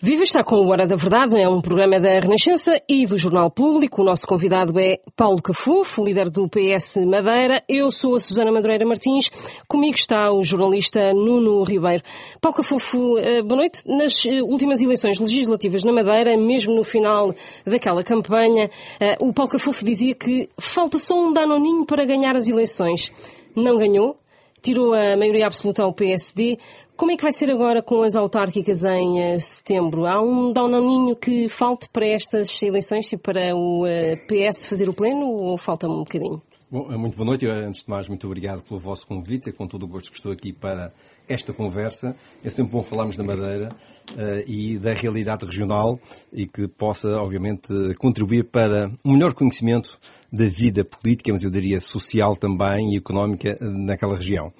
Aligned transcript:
Viva 0.00 0.22
está 0.22 0.44
com 0.44 0.54
o 0.54 0.68
Hora 0.68 0.86
da 0.86 0.94
Verdade, 0.94 1.34
é 1.40 1.48
um 1.48 1.60
programa 1.60 1.98
da 1.98 2.20
Renascença 2.20 2.80
e 2.88 3.04
do 3.04 3.18
Jornal 3.18 3.50
Público. 3.50 4.00
O 4.00 4.04
nosso 4.04 4.28
convidado 4.28 4.78
é 4.78 5.00
Paulo 5.16 5.42
Cafufo, 5.42 6.04
líder 6.04 6.30
do 6.30 6.48
PS 6.48 6.98
Madeira. 7.04 7.64
Eu 7.68 7.90
sou 7.90 8.14
a 8.14 8.20
Susana 8.20 8.52
Madureira 8.52 8.86
Martins. 8.86 9.28
Comigo 9.66 9.96
está 9.96 10.30
o 10.30 10.44
jornalista 10.44 11.12
Nuno 11.12 11.64
Ribeiro. 11.64 12.04
Paulo 12.40 12.58
Cafufo, 12.58 13.18
eh, 13.18 13.42
boa 13.42 13.62
noite. 13.62 13.82
Nas 13.88 14.24
eh, 14.24 14.40
últimas 14.40 14.80
eleições 14.80 15.18
legislativas 15.18 15.82
na 15.82 15.92
Madeira, 15.92 16.36
mesmo 16.36 16.76
no 16.76 16.84
final 16.84 17.34
daquela 17.66 18.04
campanha, 18.04 18.70
eh, 19.00 19.16
o 19.18 19.32
Paulo 19.32 19.50
Cafufo 19.50 19.84
dizia 19.84 20.14
que 20.14 20.48
falta 20.60 20.96
só 20.96 21.16
um 21.18 21.32
danoninho 21.32 21.84
para 21.84 22.04
ganhar 22.04 22.36
as 22.36 22.48
eleições. 22.48 23.12
Não 23.56 23.76
ganhou, 23.76 24.16
tirou 24.62 24.94
a 24.94 25.16
maioria 25.16 25.46
absoluta 25.46 25.82
ao 25.82 25.92
PSD. 25.92 26.58
Como 26.96 27.12
é 27.12 27.16
que 27.16 27.22
vai 27.22 27.32
ser 27.32 27.50
agora 27.50 27.82
com 27.82 28.02
as 28.02 28.16
autárquicas 28.16 28.84
em 28.84 29.36
uh, 29.36 29.40
setembro? 29.40 30.06
Há 30.06 30.20
um 30.20 30.52
danoninho 30.52 31.14
que 31.14 31.48
falte 31.48 31.88
para 31.88 32.06
estas 32.06 32.60
eleições 32.62 33.12
e 33.12 33.16
para 33.16 33.54
o 33.54 33.84
uh, 33.84 34.16
PS 34.26 34.66
fazer 34.66 34.88
o 34.88 34.94
pleno 34.94 35.26
ou 35.26 35.56
falta 35.56 35.86
um 35.86 35.98
bocadinho? 35.98 36.42
Bom, 36.70 36.86
muito 36.98 37.16
boa 37.16 37.24
noite. 37.24 37.46
Antes 37.46 37.84
de 37.84 37.88
mais, 37.88 38.08
muito 38.08 38.26
obrigado 38.26 38.62
pelo 38.62 38.78
vosso 38.78 39.06
convite. 39.06 39.48
É 39.48 39.52
com 39.52 39.66
todo 39.66 39.84
o 39.84 39.86
gosto 39.86 40.10
que 40.10 40.18
estou 40.18 40.30
aqui 40.30 40.52
para 40.52 40.92
esta 41.26 41.50
conversa. 41.50 42.14
É 42.44 42.50
sempre 42.50 42.72
bom 42.72 42.82
falarmos 42.82 43.16
da 43.16 43.24
Madeira 43.24 43.74
uh, 44.12 44.44
e 44.46 44.78
da 44.78 44.92
realidade 44.92 45.46
regional 45.46 45.98
e 46.30 46.46
que 46.46 46.68
possa, 46.68 47.08
obviamente, 47.20 47.68
contribuir 47.98 48.44
para 48.44 48.90
um 49.02 49.12
melhor 49.12 49.32
conhecimento 49.32 49.98
da 50.32 50.46
vida 50.46 50.84
política, 50.84 51.32
mas 51.32 51.42
eu 51.42 51.50
diria 51.50 51.80
social 51.80 52.36
também 52.36 52.92
e 52.92 52.96
económica 52.96 53.56
naquela 53.60 54.16
região. 54.16 54.52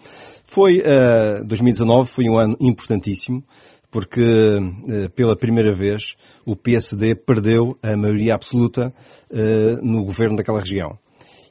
Foi, 0.46 0.80
uh, 0.80 1.44
2019 1.44 2.10
foi 2.10 2.28
um 2.28 2.38
ano 2.38 2.56
importantíssimo, 2.58 3.44
porque 3.90 4.20
uh, 4.20 5.10
pela 5.10 5.36
primeira 5.36 5.74
vez 5.74 6.16
o 6.44 6.56
PSD 6.56 7.14
perdeu 7.14 7.78
a 7.82 7.96
maioria 7.96 8.34
absoluta 8.34 8.92
uh, 9.30 9.86
no 9.86 10.04
governo 10.04 10.36
daquela 10.36 10.60
região. 10.60 10.98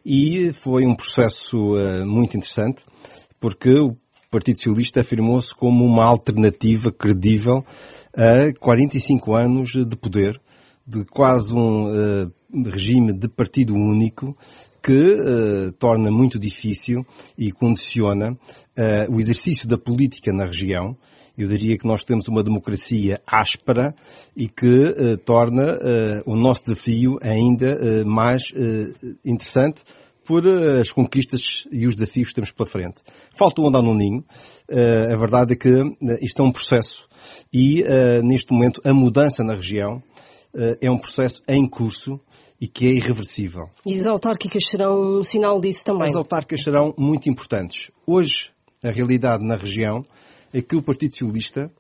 E 0.03 0.53
foi 0.53 0.85
um 0.85 0.95
processo 0.95 1.73
muito 2.05 2.37
interessante, 2.37 2.81
porque 3.41 3.77
o 3.77 3.97
Partido 4.31 4.55
Socialista 4.55 5.01
afirmou-se 5.01 5.53
como 5.53 5.83
uma 5.83 6.05
alternativa 6.05 6.93
credível 6.93 7.65
a 8.15 8.57
45 8.57 9.35
anos 9.35 9.71
de 9.73 9.95
poder, 9.97 10.39
de 10.87 11.03
quase 11.05 11.53
um 11.53 12.31
regime 12.65 13.11
de 13.13 13.27
partido 13.27 13.75
único, 13.75 14.37
que 14.87 14.93
uh, 14.93 15.71
torna 15.73 16.09
muito 16.09 16.39
difícil 16.39 17.05
e 17.37 17.51
condiciona 17.51 18.31
uh, 18.31 19.13
o 19.13 19.19
exercício 19.19 19.67
da 19.67 19.77
política 19.77 20.31
na 20.31 20.45
região. 20.45 20.95
Eu 21.37 21.45
diria 21.47 21.77
que 21.77 21.85
nós 21.85 22.05
temos 22.05 22.29
uma 22.29 22.41
democracia 22.41 23.21
áspera 23.27 23.93
e 24.33 24.47
que 24.47 24.65
uh, 24.65 25.17
torna 25.17 25.77
o 26.25 26.37
nosso 26.37 26.61
desafio 26.61 27.19
ainda 27.21 28.03
mais 28.05 28.51
interessante 29.23 29.83
por 30.25 30.43
as 30.47 30.91
conquistas 30.91 31.67
e 31.71 31.85
os 31.85 31.95
desafios 31.95 32.29
que 32.29 32.35
temos 32.35 32.49
pela 32.49 32.67
frente. 32.67 33.03
Falta 33.35 33.61
andar 33.61 33.81
no 33.81 33.93
ninho. 33.93 34.25
a 34.69 35.15
verdade 35.15 35.53
é 35.53 35.55
que 35.55 35.69
isto 36.21 36.41
é 36.41 36.45
um 36.45 36.51
processo 36.51 37.07
e, 37.53 37.83
neste 38.23 38.51
momento, 38.51 38.81
a 38.83 38.93
mudança 38.93 39.43
na 39.43 39.53
região 39.53 40.01
é 40.81 40.89
um 40.89 40.97
processo 40.97 41.41
em 41.47 41.67
curso 41.67 42.19
e 42.59 42.67
que 42.67 42.87
é 42.87 42.91
irreversível. 42.91 43.69
E 43.85 43.95
as 43.95 44.07
autárquicas 44.07 44.67
serão 44.67 45.19
um 45.19 45.23
sinal 45.23 45.61
disso 45.61 45.85
também? 45.85 46.09
As 46.09 46.15
autárquicas 46.15 46.63
serão 46.63 46.93
muito 46.97 47.29
importantes. 47.29 47.91
Hoje, 48.05 48.49
a 48.83 48.89
realidade 48.89 49.43
na 49.43 49.55
região 49.55 50.05
é 50.53 50.61
que 50.61 50.75
o 50.75 50.81
Partido 50.81 51.11
Socialista, 51.11 51.71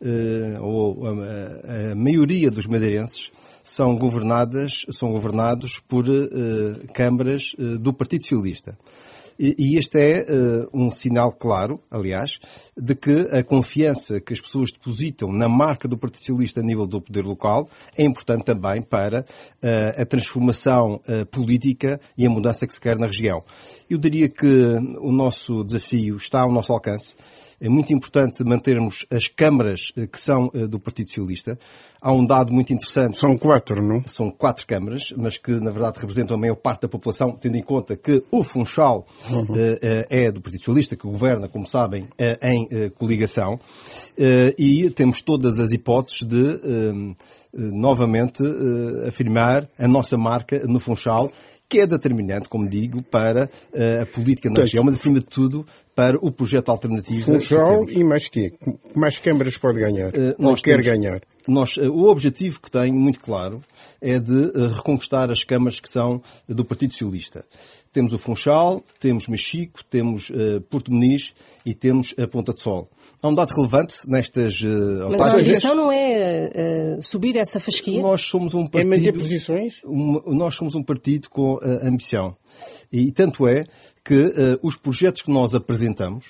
eh, 0.00 0.58
ou 0.60 1.06
a, 1.06 1.94
maioria 1.94 2.50
dos 2.50 2.66
madeirenses, 2.66 3.30
são 3.62 3.96
governadas, 3.96 4.84
são 4.90 5.10
governados 5.10 5.78
por 5.78 6.06
eh, 6.08 6.86
câmaras 6.94 7.54
eh, 7.58 7.78
do 7.78 7.92
Partido 7.92 8.22
Socialista. 8.22 8.76
E 9.38 9.76
este 9.76 9.98
é 9.98 10.26
uh, 10.30 10.68
um 10.72 10.90
sinal 10.90 11.32
claro, 11.32 11.80
aliás, 11.90 12.38
de 12.76 12.94
que 12.94 13.28
a 13.32 13.42
confiança 13.42 14.20
que 14.20 14.32
as 14.32 14.40
pessoas 14.40 14.70
depositam 14.70 15.32
na 15.32 15.48
marca 15.48 15.88
do 15.88 15.98
Partido 15.98 16.18
Socialista 16.18 16.60
a 16.60 16.62
nível 16.62 16.86
do 16.86 17.00
poder 17.00 17.24
local 17.24 17.68
é 17.96 18.04
importante 18.04 18.44
também 18.44 18.82
para 18.82 19.20
uh, 19.22 20.00
a 20.00 20.04
transformação 20.04 21.00
uh, 21.08 21.26
política 21.26 22.00
e 22.16 22.26
a 22.26 22.30
mudança 22.30 22.66
que 22.66 22.74
se 22.74 22.80
quer 22.80 22.98
na 22.98 23.06
região. 23.06 23.42
Eu 23.88 23.98
diria 23.98 24.28
que 24.28 24.46
o 25.00 25.12
nosso 25.12 25.64
desafio 25.64 26.16
está 26.16 26.42
ao 26.42 26.52
nosso 26.52 26.72
alcance. 26.72 27.14
É 27.64 27.68
muito 27.68 27.92
importante 27.92 28.42
mantermos 28.42 29.06
as 29.08 29.28
câmaras 29.28 29.92
que 30.10 30.18
são 30.18 30.50
do 30.68 30.80
Partido 30.80 31.10
Socialista. 31.10 31.56
Há 32.00 32.12
um 32.12 32.24
dado 32.24 32.52
muito 32.52 32.72
interessante. 32.72 33.16
São 33.16 33.38
quatro, 33.38 33.80
não? 33.80 34.02
São 34.04 34.32
quatro 34.32 34.66
câmaras, 34.66 35.14
mas 35.16 35.38
que 35.38 35.52
na 35.52 35.70
verdade 35.70 36.00
representam 36.00 36.34
a 36.34 36.40
maior 36.40 36.56
parte 36.56 36.82
da 36.82 36.88
população, 36.88 37.30
tendo 37.40 37.56
em 37.56 37.62
conta 37.62 37.96
que 37.96 38.24
o 38.32 38.42
Funchal 38.42 39.06
uhum. 39.30 39.42
uh, 39.42 39.78
é 40.10 40.32
do 40.32 40.40
Partido 40.40 40.62
Socialista, 40.62 40.96
que 40.96 41.06
governa, 41.06 41.48
como 41.48 41.64
sabem, 41.64 42.08
em 42.42 42.90
coligação, 42.98 43.60
e 44.58 44.90
temos 44.90 45.22
todas 45.22 45.60
as 45.60 45.70
hipóteses 45.70 46.22
de 46.26 47.14
novamente 47.54 48.42
afirmar 49.06 49.68
a 49.78 49.86
nossa 49.86 50.16
marca 50.16 50.66
no 50.66 50.80
Funchal 50.80 51.30
que 51.72 51.80
é 51.80 51.86
determinante, 51.86 52.50
como 52.50 52.68
digo, 52.68 53.02
para 53.02 53.48
uh, 53.72 54.02
a 54.02 54.04
política 54.04 54.50
na 54.50 54.60
região, 54.60 54.84
mas 54.84 55.00
acima 55.00 55.20
de 55.20 55.24
tudo 55.24 55.66
para 55.94 56.18
o 56.18 56.30
projeto 56.30 56.68
alternativo. 56.68 57.32
Funchal 57.32 57.88
e 57.88 58.04
mais 58.04 58.28
quê? 58.28 58.52
Mais 58.94 59.16
câmaras 59.16 59.56
pode 59.56 59.80
ganhar? 59.80 60.08
Uh, 60.08 60.34
nós 60.38 60.60
quer 60.60 60.82
temos, 60.82 60.86
ganhar? 60.86 61.22
Nós, 61.46 61.76
uh, 61.76 61.90
o 61.90 62.08
objetivo 62.08 62.60
que 62.60 62.70
tenho, 62.70 62.94
muito 62.94 63.20
claro, 63.20 63.62
é 64.00 64.18
de 64.18 64.52
reconquistar 64.74 65.30
as 65.30 65.44
câmaras 65.44 65.80
que 65.80 65.88
são 65.88 66.22
do 66.48 66.64
Partido 66.64 66.92
Socialista. 66.92 67.44
Temos 67.92 68.14
o 68.14 68.18
Funchal, 68.18 68.82
temos 68.98 69.28
Mexico, 69.28 69.84
temos 69.84 70.32
Porto 70.70 70.90
Muniz 70.90 71.34
e 71.64 71.74
temos 71.74 72.14
a 72.18 72.26
Ponta 72.26 72.54
de 72.54 72.60
Sol. 72.62 72.88
Há 73.22 73.28
um 73.28 73.34
dado 73.34 73.52
relevante 73.52 73.98
nestas 74.08 74.60
uh, 74.62 75.08
Mas 75.08 75.20
a 75.20 75.36
ambição 75.36 75.76
não 75.76 75.92
é 75.92 76.96
uh, 76.98 77.00
subir 77.00 77.36
essa 77.36 77.60
fasquia? 77.60 78.02
Nós 78.02 78.22
somos 78.22 78.52
um 78.52 78.66
partido... 78.66 78.92
É 78.92 78.96
manter 78.96 79.12
posições? 79.12 79.80
Um, 79.84 80.34
nós 80.34 80.56
somos 80.56 80.74
um 80.74 80.82
partido 80.82 81.30
com 81.30 81.54
uh, 81.54 81.60
ambição. 81.86 82.36
E 82.92 83.10
tanto 83.10 83.48
é 83.48 83.64
que 84.04 84.20
uh, 84.20 84.58
os 84.62 84.76
projetos 84.76 85.22
que 85.22 85.30
nós 85.30 85.54
apresentamos 85.54 86.26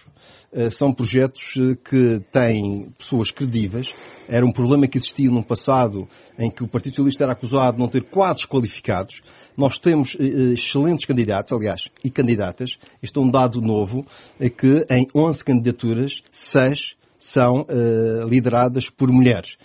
uh, 0.53 0.71
são 0.71 0.93
projetos 0.93 1.55
que 1.84 2.21
têm 2.31 2.93
pessoas 2.97 3.33
credíveis. 3.33 3.93
Era 4.28 4.47
um 4.47 4.53
problema 4.53 4.87
que 4.87 4.97
existia 4.97 5.31
no 5.31 5.43
passado 5.43 6.06
em 6.39 6.51
que 6.51 6.62
o 6.62 6.69
Partido 6.69 6.93
Socialista 6.93 7.25
era 7.25 7.33
acusado 7.33 7.77
de 7.77 7.83
não 7.83 7.89
ter 7.89 8.05
quadros 8.05 8.47
qualificados. 8.47 9.22
Nós 9.56 9.77
temos 9.77 10.17
excelentes 10.19 11.05
candidatos, 11.05 11.53
aliás, 11.53 11.89
e 12.03 12.09
candidatas. 12.09 12.78
Isto 13.03 13.21
é 13.21 13.22
um 13.22 13.31
dado 13.31 13.61
novo, 13.61 14.06
é 14.39 14.49
que 14.49 14.87
em 14.89 15.06
11 15.15 15.45
candidaturas, 15.45 16.22
6 16.31 16.95
são 17.19 17.67
lideradas 18.27 18.89
por 18.89 19.11
mulheres. 19.11 19.59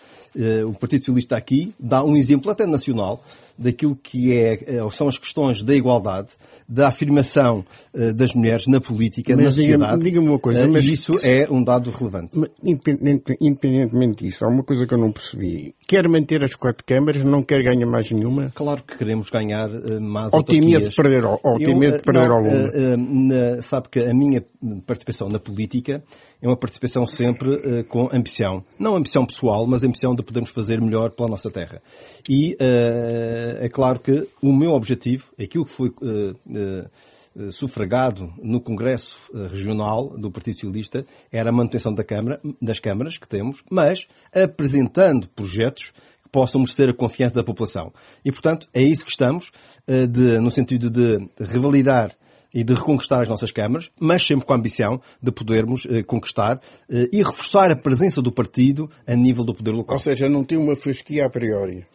o 0.67 0.73
Partido 0.73 1.05
Socialista 1.05 1.37
aqui 1.37 1.73
dá 1.79 2.03
um 2.03 2.17
exemplo 2.17 2.51
até 2.51 2.65
nacional 2.65 3.23
daquilo 3.57 3.95
que 3.95 4.33
é, 4.33 4.59
são 4.91 5.07
as 5.07 5.17
questões 5.17 5.63
da 5.63 5.75
igualdade, 5.75 6.29
da 6.67 6.89
afirmação 6.89 7.65
uh, 7.93 8.13
das 8.13 8.33
mulheres 8.33 8.67
na 8.67 8.81
política, 8.81 9.35
mas 9.35 9.45
na 9.45 9.51
sociedade. 9.51 10.03
Diga-me 10.03 10.27
uma 10.27 10.39
coisa, 10.39 10.65
uh, 10.65 10.71
mas 10.71 10.85
isso 10.85 11.13
é 11.23 11.47
um 11.49 11.63
dado 11.63 11.89
relevante. 11.91 12.37
independentemente 12.61 14.25
disso, 14.25 14.43
há 14.43 14.47
uma 14.49 14.63
coisa 14.63 14.85
que 14.85 14.93
eu 14.93 14.97
não 14.97 15.11
percebi. 15.11 15.73
Quer 15.87 16.07
manter 16.07 16.43
as 16.43 16.55
quatro 16.55 16.83
câmaras, 16.85 17.23
não 17.23 17.41
quer 17.41 17.63
ganhar 17.63 17.85
mais 17.85 18.11
nenhuma? 18.11 18.51
Claro 18.53 18.83
que 18.83 18.97
queremos 18.97 19.29
ganhar 19.29 19.69
mais 19.99 20.33
Ou 20.33 20.43
tem 20.43 20.61
medo 20.61 20.89
de 20.89 20.95
perder, 20.95 21.23
ou 21.25 21.57
tem 21.57 21.75
medo 21.75 21.97
de 21.97 22.03
perder 22.03 22.29
ao 22.29 22.41
longo? 22.41 23.61
sabe 23.61 23.87
que 23.89 23.99
a 23.99 24.13
minha 24.13 24.43
participação 24.85 25.29
na 25.29 25.39
política 25.39 26.03
é 26.41 26.47
uma 26.47 26.57
participação 26.57 27.05
sempre 27.07 27.49
uh, 27.49 27.83
com 27.85 28.09
ambição. 28.11 28.63
Não 28.77 28.95
ambição 28.95 29.25
pessoal, 29.25 29.65
mas 29.65 29.83
ambição 29.83 30.15
de 30.15 30.23
podermos 30.23 30.49
fazer 30.51 30.81
melhor 30.81 31.11
pela 31.11 31.29
nossa 31.29 31.49
terra. 31.49 31.81
E 32.29 32.55
uh, 32.55 33.46
é 33.61 33.69
claro 33.69 33.99
que 33.99 34.27
o 34.41 34.51
meu 34.53 34.71
objetivo, 34.71 35.27
aquilo 35.41 35.65
que 35.65 35.71
foi 35.71 35.89
uh, 35.89 37.51
sufragado 37.51 38.33
no 38.41 38.59
Congresso 38.59 39.17
Regional 39.51 40.09
do 40.17 40.31
Partido 40.31 40.55
Socialista, 40.55 41.05
era 41.31 41.49
a 41.49 41.53
manutenção 41.53 41.93
da 41.93 42.03
Câmara, 42.03 42.41
das 42.59 42.79
câmaras 42.79 43.17
que 43.17 43.27
temos, 43.27 43.63
mas 43.69 44.07
apresentando 44.33 45.27
projetos 45.29 45.91
que 46.23 46.29
possam 46.31 46.61
merecer 46.61 46.89
a 46.89 46.93
confiança 46.93 47.35
da 47.35 47.43
população. 47.43 47.93
E, 48.25 48.31
portanto, 48.31 48.67
é 48.73 48.81
isso 48.81 49.05
que 49.05 49.11
estamos, 49.11 49.51
de, 49.87 50.39
no 50.39 50.49
sentido 50.49 50.89
de 50.89 51.29
revalidar 51.39 52.17
e 52.53 52.63
de 52.63 52.73
reconquistar 52.73 53.21
as 53.21 53.29
nossas 53.29 53.51
câmaras, 53.51 53.91
mas 53.99 54.25
sempre 54.25 54.45
com 54.45 54.53
a 54.53 54.55
ambição 54.55 55.01
de 55.21 55.31
podermos 55.31 55.85
eh, 55.89 56.03
conquistar 56.03 56.59
eh, 56.89 57.09
e 57.11 57.17
reforçar 57.21 57.71
a 57.71 57.75
presença 57.75 58.21
do 58.21 58.31
partido 58.31 58.89
a 59.05 59.13
nível 59.15 59.43
do 59.43 59.53
poder 59.53 59.71
local. 59.71 59.97
Ou 59.97 60.03
seja, 60.03 60.29
não 60.29 60.43
tem 60.43 60.57
uma 60.57 60.75
fasquia 60.75 61.25
a 61.25 61.29
priori. 61.29 61.85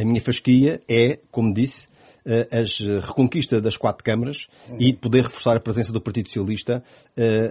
A 0.00 0.04
minha 0.04 0.20
fasquia 0.20 0.80
é, 0.88 1.18
como 1.30 1.52
disse, 1.52 1.88
as 2.52 2.78
reconquista 3.06 3.58
das 3.58 3.76
quatro 3.76 4.04
câmaras 4.04 4.48
e 4.78 4.92
poder 4.92 5.22
reforçar 5.22 5.56
a 5.56 5.60
presença 5.60 5.92
do 5.92 6.00
Partido 6.00 6.28
Socialista 6.28 6.84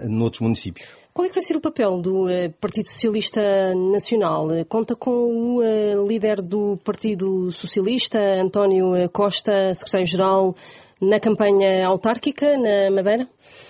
noutros 0.04 0.40
municípios. 0.40 0.86
Qual 1.12 1.26
é 1.26 1.28
que 1.28 1.34
vai 1.34 1.42
ser 1.42 1.56
o 1.56 1.60
papel 1.60 2.00
do 2.00 2.26
Partido 2.60 2.86
Socialista 2.86 3.42
Nacional? 3.74 4.46
Conta 4.68 4.94
com 4.94 5.56
o 5.56 6.06
líder 6.06 6.40
do 6.40 6.78
Partido 6.84 7.50
Socialista, 7.50 8.20
António 8.40 9.10
Costa, 9.10 9.74
secretário-geral, 9.74 10.54
na 11.00 11.20
campanha 11.20 11.86
autárquica 11.86 12.56
na 12.56 12.90
Madeira? 12.90 13.28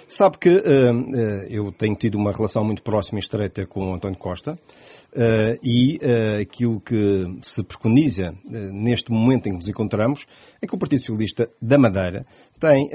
Sabe 0.08 0.38
que 0.38 0.48
uh, 0.48 0.60
uh, 0.60 1.44
eu 1.50 1.70
tenho 1.72 1.94
tido 1.94 2.16
uma 2.16 2.32
relação 2.32 2.64
muito 2.64 2.82
próxima 2.82 3.18
e 3.18 3.22
estreita 3.22 3.66
com 3.66 3.90
o 3.90 3.94
António 3.94 4.18
Costa. 4.18 4.58
Uh, 5.10 5.56
e 5.62 5.98
uh, 6.02 6.42
aquilo 6.42 6.78
que 6.80 7.38
se 7.40 7.62
preconiza 7.62 8.34
uh, 8.44 8.54
neste 8.72 9.10
momento 9.10 9.48
em 9.48 9.52
que 9.52 9.56
nos 9.56 9.68
encontramos 9.68 10.26
é 10.60 10.66
que 10.66 10.74
o 10.74 10.78
Partido 10.78 11.00
Socialista 11.00 11.48
da 11.62 11.78
Madeira 11.78 12.26
tem, 12.60 12.90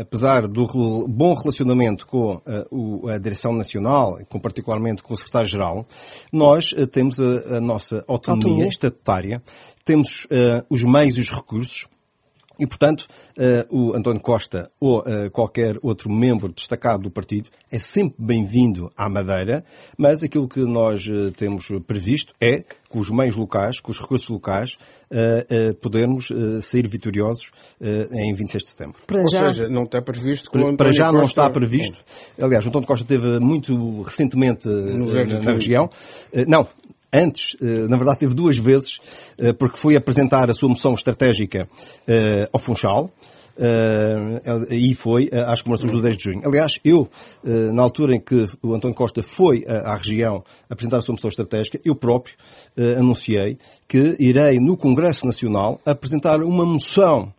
apesar 0.00 0.48
do 0.48 0.66
bom 1.06 1.32
relacionamento 1.32 2.04
com 2.04 2.42
o, 2.68 3.08
a 3.08 3.16
Direção 3.16 3.52
Nacional, 3.52 4.18
com 4.28 4.40
particularmente 4.40 5.04
com 5.04 5.14
o 5.14 5.16
Secretário-Geral, 5.16 5.86
nós 6.32 6.74
temos 6.90 7.20
a, 7.20 7.58
a, 7.58 7.60
nossa 7.60 8.04
autonomia, 8.08 8.46
autonomia. 8.46 8.68
estatutária, 8.68 9.42
temos 9.84 10.26
os 10.68 10.82
meios 10.82 11.16
e 11.16 11.20
os 11.20 11.30
recursos 11.30 11.86
e, 12.58 12.66
portanto, 12.66 13.06
uh, 13.38 13.90
o 13.90 13.94
António 13.94 14.20
Costa 14.20 14.70
ou 14.80 15.00
uh, 15.00 15.30
qualquer 15.30 15.76
outro 15.82 16.10
membro 16.10 16.52
destacado 16.52 17.04
do 17.04 17.10
partido 17.10 17.48
é 17.70 17.78
sempre 17.78 18.16
bem-vindo 18.18 18.90
à 18.96 19.08
Madeira, 19.08 19.64
mas 19.96 20.22
aquilo 20.24 20.48
que 20.48 20.60
nós 20.60 21.06
uh, 21.06 21.30
temos 21.30 21.68
previsto 21.86 22.32
é, 22.40 22.64
com 22.88 22.98
os 22.98 23.10
meios 23.10 23.36
locais, 23.36 23.78
com 23.80 23.92
os 23.92 24.00
recursos 24.00 24.28
locais, 24.30 24.78
podermos 25.82 26.32
sair 26.62 26.88
vitoriosos 26.88 27.50
em 27.78 28.34
26 28.34 28.62
de 28.62 28.70
setembro. 28.70 29.02
Para 29.06 29.22
já... 29.30 29.44
Ou 29.44 29.52
seja, 29.52 29.68
não 29.68 29.82
está 29.82 30.00
previsto 30.00 30.50
para, 30.50 30.74
para 30.74 30.90
já 30.90 31.04
Costa... 31.04 31.18
não 31.18 31.26
está 31.26 31.50
previsto. 31.50 31.98
Aliás, 32.40 32.64
o 32.64 32.68
António 32.70 32.88
Costa 32.88 33.02
esteve 33.02 33.38
muito 33.40 34.00
recentemente 34.00 34.66
na, 34.66 35.40
na 35.44 35.52
região. 35.52 35.90
Não, 36.46 36.66
antes, 37.12 37.56
eh, 37.60 37.88
na 37.88 37.96
verdade 37.96 38.20
teve 38.20 38.34
duas 38.34 38.56
vezes, 38.56 38.98
eh, 39.38 39.52
porque 39.52 39.78
foi 39.78 39.96
apresentar 39.96 40.50
a 40.50 40.54
sua 40.54 40.68
moção 40.68 40.94
estratégica 40.94 41.68
eh, 42.06 42.48
ao 42.52 42.60
Funchal, 42.60 43.10
e 44.70 44.94
foi 44.94 45.28
às 45.32 45.62
comemorações 45.62 45.92
do 45.92 46.00
10 46.00 46.16
de 46.16 46.22
junho. 46.22 46.42
Aliás, 46.44 46.78
eu, 46.84 47.08
na 47.72 47.82
altura 47.82 48.14
em 48.14 48.20
que 48.20 48.46
o 48.62 48.72
António 48.72 48.96
Costa 48.96 49.20
foi 49.20 49.64
à 49.66 49.96
região 49.96 50.44
apresentar 50.70 50.98
a 50.98 51.00
sua 51.00 51.14
moção 51.14 51.28
estratégica, 51.28 51.80
eu 51.84 51.96
próprio 51.96 52.36
anunciei 52.96 53.58
que 53.88 54.14
irei 54.20 54.60
no 54.60 54.76
Congresso 54.76 55.26
Nacional 55.26 55.80
apresentar 55.84 56.40
uma 56.40 56.64
moção 56.64 57.34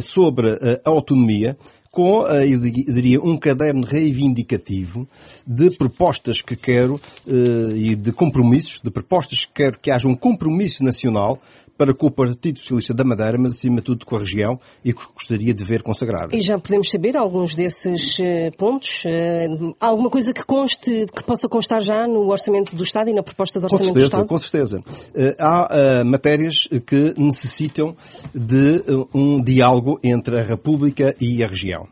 sobre 0.00 0.48
a 0.82 0.88
autonomia 0.88 1.58
com, 1.90 2.26
eh, 2.28 2.48
eu 2.48 2.60
diria, 2.60 3.20
um 3.20 3.36
caderno 3.36 3.84
reivindicativo 3.84 5.08
de 5.46 5.70
propostas 5.76 6.40
que 6.40 6.54
quero 6.54 7.00
eh, 7.26 7.76
e 7.76 7.94
de 7.96 8.12
compromissos, 8.12 8.80
de 8.80 8.90
propostas 8.90 9.44
que 9.44 9.52
quero 9.52 9.78
que 9.78 9.90
haja 9.90 10.06
um 10.06 10.14
compromisso 10.14 10.84
nacional 10.84 11.40
para 11.80 11.94
com 11.94 12.08
o 12.08 12.10
Partido 12.10 12.58
Socialista 12.58 12.92
da 12.92 13.02
Madeira, 13.04 13.38
mas 13.38 13.54
acima 13.54 13.76
de 13.76 13.84
tudo 13.84 14.04
com 14.04 14.14
a 14.14 14.18
região 14.18 14.60
e 14.84 14.92
que 14.92 15.02
gostaria 15.14 15.54
de 15.54 15.64
ver 15.64 15.82
consagrado. 15.82 16.36
E 16.36 16.40
já 16.42 16.58
podemos 16.58 16.90
saber 16.90 17.16
alguns 17.16 17.54
desses 17.54 18.18
uh, 18.18 18.54
pontos? 18.58 19.02
Uh, 19.06 19.74
alguma 19.80 20.10
coisa 20.10 20.34
que 20.34 20.44
conste, 20.44 21.06
que 21.06 21.24
possa 21.24 21.48
constar 21.48 21.80
já 21.80 22.06
no 22.06 22.28
orçamento 22.28 22.76
do 22.76 22.82
Estado 22.82 23.08
e 23.08 23.14
na 23.14 23.22
proposta 23.22 23.58
de 23.58 23.64
orçamento 23.64 23.94
certeza, 23.94 24.08
do 24.08 24.10
Estado? 24.10 24.28
Com 24.28 24.36
certeza. 24.36 24.80
Uh, 24.80 25.34
há 25.38 26.04
matérias 26.04 26.68
que 26.86 27.14
necessitam 27.16 27.96
de 28.34 28.84
um 29.14 29.42
diálogo 29.42 29.98
entre 30.04 30.38
a 30.38 30.42
República 30.42 31.16
e 31.18 31.42
a 31.42 31.46
região. 31.46 31.88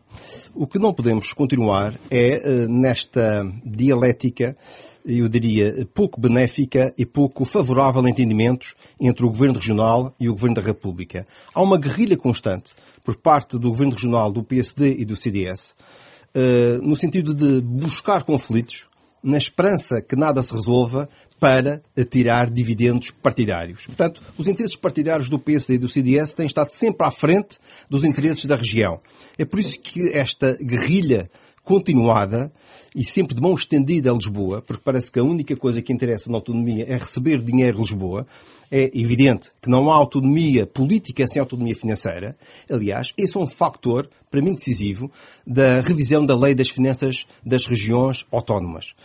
O 0.53 0.67
que 0.67 0.77
não 0.77 0.93
podemos 0.93 1.33
continuar 1.33 1.95
é 2.11 2.67
nesta 2.67 3.41
dialética 3.65 4.55
eu 5.05 5.27
diria, 5.27 5.87
pouco 5.93 6.19
benéfica 6.19 6.93
e 6.97 7.05
pouco 7.05 7.45
favorável 7.45 8.05
a 8.05 8.09
entendimentos 8.09 8.75
entre 8.99 9.25
o 9.25 9.29
Governo 9.29 9.55
Regional 9.55 10.13
e 10.19 10.29
o 10.29 10.33
Governo 10.33 10.55
da 10.55 10.61
República. 10.61 11.25
Há 11.53 11.61
uma 11.61 11.77
guerrilha 11.77 12.17
constante 12.17 12.71
por 13.03 13.15
parte 13.15 13.57
do 13.57 13.69
Governo 13.69 13.93
Regional, 13.93 14.31
do 14.31 14.43
PSD 14.43 14.97
e 14.99 15.05
do 15.05 15.15
CDS, 15.15 15.73
eh, 16.33 16.79
no 16.81 16.95
sentido 16.95 17.33
de 17.33 17.61
buscar 17.61 18.23
conflitos, 18.23 18.85
na 19.23 19.37
esperança 19.37 20.01
que 20.01 20.15
nada 20.15 20.41
se 20.41 20.53
resolva, 20.53 21.09
para 21.39 21.81
tirar 22.09 22.49
dividendos 22.49 23.11
partidários. 23.11 23.85
Portanto, 23.85 24.21
os 24.37 24.47
interesses 24.47 24.75
partidários 24.75 25.29
do 25.29 25.39
PSD 25.39 25.75
e 25.75 25.77
do 25.77 25.87
CDS 25.87 26.33
têm 26.33 26.45
estado 26.45 26.69
sempre 26.69 27.07
à 27.07 27.11
frente 27.11 27.57
dos 27.89 28.03
interesses 28.03 28.45
da 28.45 28.57
região. 28.57 28.99
É 29.37 29.45
por 29.45 29.59
isso 29.59 29.79
que 29.79 30.09
esta 30.09 30.57
guerrilha 30.61 31.31
continuada 31.69 32.51
e 32.95 33.03
sempre 33.03 33.35
de 33.35 33.41
mão 33.43 33.53
estendida 33.53 34.09
a 34.09 34.13
Lisboa, 34.15 34.59
porque 34.59 34.81
parece 34.83 35.11
que 35.11 35.19
a 35.19 35.23
única 35.23 35.55
coisa 35.55 35.83
que 35.83 35.93
interessa 35.93 36.27
na 36.27 36.37
autonomia 36.37 36.83
é 36.87 36.97
receber 36.97 37.39
dinheiro 37.43 37.73
de 37.73 37.83
Lisboa. 37.83 38.25
É 38.71 38.89
evidente 38.91 39.51
que 39.61 39.69
não 39.69 39.91
há 39.91 39.95
autonomia 39.95 40.65
política 40.65 41.27
sem 41.27 41.39
autonomia 41.39 41.75
financeira. 41.75 42.35
Aliás, 42.67 43.13
esse 43.15 43.37
é 43.37 43.39
um 43.39 43.47
fator, 43.47 44.09
para 44.31 44.41
mim, 44.41 44.55
decisivo 44.55 45.11
da 45.45 45.79
revisão 45.81 46.25
da 46.25 46.35
lei 46.35 46.55
das 46.55 46.69
finanças 46.69 47.27
das 47.45 47.67
regiões 47.67 48.25
autónomas. 48.31 48.95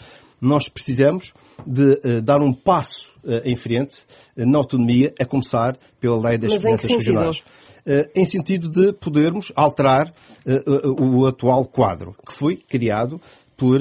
Nós 0.40 0.66
precisamos 0.66 1.34
de 1.66 2.00
uh, 2.02 2.22
dar 2.22 2.40
um 2.40 2.52
passo 2.52 3.12
uh, 3.24 3.42
em 3.44 3.56
frente 3.56 3.96
uh, 4.38 4.46
na 4.46 4.56
autonomia, 4.56 5.12
a 5.20 5.26
começar 5.26 5.76
pela 6.00 6.18
lei 6.30 6.38
das 6.38 6.52
Mas 6.54 6.62
finanças 6.62 6.90
regionais. 6.90 7.42
Em 8.14 8.24
sentido 8.24 8.68
de 8.68 8.92
podermos 8.92 9.52
alterar 9.54 10.12
o 10.98 11.26
atual 11.26 11.64
quadro, 11.66 12.14
que 12.26 12.32
foi 12.32 12.56
criado 12.56 13.20
por 13.56 13.80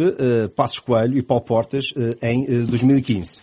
Passos 0.55 0.79
Coelho 0.79 1.17
e 1.17 1.23
Paulo 1.23 1.43
Portas 1.43 1.93
em 2.21 2.43
uh, 2.43 2.67
2015. 2.67 3.39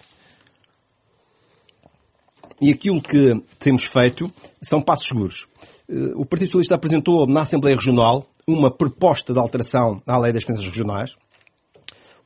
E 2.61 2.71
aquilo 2.71 3.01
que 3.01 3.43
temos 3.59 3.85
feito 3.85 4.31
são 4.61 4.83
passos 4.83 5.09
seguros. 5.09 5.47
o 6.15 6.27
Partido 6.27 6.49
Socialista 6.49 6.75
apresentou 6.75 7.27
na 7.27 7.41
Assembleia 7.41 7.77
Regional 7.77 8.27
uma 8.47 8.71
proposta 8.71 9.33
de 9.33 9.39
alteração 9.39 10.03
à 10.07 10.19
Lei 10.19 10.33
das 10.33 10.45
Finanças 10.45 10.67
Regionais, 10.67 11.17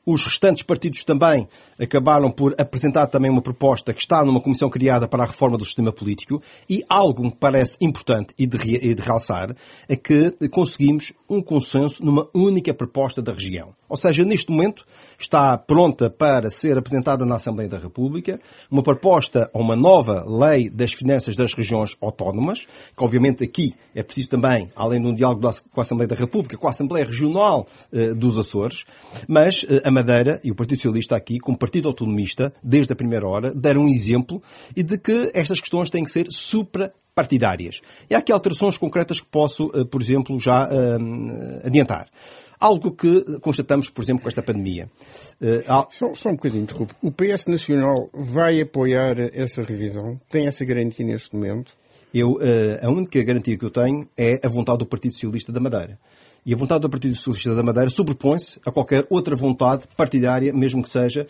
os 0.05 0.23
restantes 0.23 0.63
partidos 0.63 1.03
também 1.03 1.47
acabaram 1.79 2.29
por 2.29 2.53
apresentar 2.59 3.07
também 3.07 3.31
uma 3.31 3.41
proposta 3.41 3.93
que 3.93 4.01
está 4.01 4.23
numa 4.23 4.39
comissão 4.39 4.69
criada 4.69 5.07
para 5.07 5.23
a 5.23 5.27
reforma 5.27 5.57
do 5.57 5.65
sistema 5.65 5.91
político 5.91 6.41
e 6.69 6.83
algo 6.87 7.31
que 7.31 7.37
parece 7.37 7.77
importante 7.81 8.33
e 8.37 8.45
de, 8.45 8.57
e 8.75 8.93
de 8.93 9.01
realçar 9.01 9.55
é 9.89 9.95
que 9.95 10.31
conseguimos 10.49 11.13
um 11.29 11.41
consenso 11.41 12.03
numa 12.03 12.27
única 12.33 12.73
proposta 12.73 13.21
da 13.21 13.33
região. 13.33 13.73
Ou 13.87 13.97
seja, 13.97 14.23
neste 14.23 14.51
momento 14.51 14.85
está 15.17 15.57
pronta 15.57 16.09
para 16.09 16.49
ser 16.49 16.77
apresentada 16.77 17.25
na 17.25 17.35
Assembleia 17.35 17.69
da 17.69 17.77
República 17.77 18.39
uma 18.69 18.83
proposta 18.83 19.49
a 19.53 19.57
uma 19.57 19.75
nova 19.75 20.25
lei 20.27 20.69
das 20.69 20.93
finanças 20.93 21.35
das 21.35 21.53
regiões 21.53 21.95
autónomas, 22.01 22.65
que 22.95 23.03
obviamente 23.03 23.43
aqui 23.43 23.75
é 23.93 24.03
preciso 24.03 24.29
também, 24.29 24.69
além 24.75 25.01
de 25.01 25.07
um 25.07 25.13
diálogo 25.13 25.41
com 25.71 25.79
a 25.79 25.83
Assembleia 25.83 26.07
da 26.07 26.15
República, 26.15 26.57
com 26.57 26.67
a 26.67 26.71
Assembleia 26.71 27.05
Regional 27.05 27.67
eh, 27.91 28.13
dos 28.13 28.37
Açores, 28.37 28.85
mas 29.27 29.65
eh, 29.69 29.81
a 29.83 29.91
Madeira 29.91 30.39
e 30.43 30.51
o 30.51 30.55
Partido 30.55 30.77
Socialista 30.77 31.15
aqui, 31.15 31.39
como 31.39 31.57
partido 31.57 31.87
autonomista, 31.87 32.53
desde 32.63 32.93
a 32.93 32.95
primeira 32.95 33.27
hora, 33.27 33.53
deram 33.53 33.83
um 33.83 33.89
exemplo 33.89 34.41
e 34.75 34.83
de 34.83 34.97
que 34.97 35.31
estas 35.33 35.59
questões 35.59 35.89
têm 35.89 36.03
que 36.03 36.11
ser 36.11 36.27
supra 36.29 36.93
partidárias. 37.15 37.81
E 38.09 38.13
há 38.13 38.17
aqui 38.17 38.31
alterações 38.31 38.77
concretas 38.77 39.21
que 39.21 39.27
posso, 39.27 39.71
eh, 39.73 39.85
por 39.85 40.01
exemplo, 40.01 40.37
já 40.37 40.67
uh, 40.67 41.65
adiantar. 41.65 42.07
Algo 42.59 42.91
que 42.91 43.39
constatamos, 43.39 43.89
por 43.89 44.03
exemplo, 44.03 44.23
com 44.23 44.27
esta 44.27 44.43
pandemia. 44.43 44.89
Uh, 45.41 45.87
só, 45.91 46.13
só, 46.13 46.29
um 46.29 46.33
bocadinho, 46.33 46.65
desculpe. 46.65 46.93
O 47.01 47.11
PS 47.11 47.47
Nacional 47.47 48.09
vai 48.13 48.61
apoiar 48.61 49.15
essa 49.33 49.61
revisão? 49.61 50.19
Tem 50.29 50.45
essa 50.47 50.65
garantia 50.65 51.05
neste 51.05 51.35
momento? 51.35 51.73
Eu, 52.13 52.39
a 52.81 52.89
única 52.89 53.21
garantia 53.23 53.57
que 53.57 53.65
eu 53.65 53.69
tenho 53.69 54.07
é 54.17 54.39
a 54.41 54.47
vontade 54.47 54.77
do 54.77 54.85
Partido 54.85 55.15
Socialista 55.15 55.51
da 55.51 55.59
Madeira. 55.59 55.99
E 56.45 56.53
a 56.53 56.57
vontade 56.57 56.81
do 56.81 56.89
Partido 56.89 57.13
Socialista 57.13 57.53
da 57.53 57.61
Madeira 57.61 57.89
sobrepõe-se 57.89 58.57
a 58.65 58.71
qualquer 58.71 59.05
outra 59.09 59.35
vontade 59.35 59.83
partidária, 59.97 60.53
mesmo 60.53 60.81
que 60.81 60.89
seja 60.89 61.27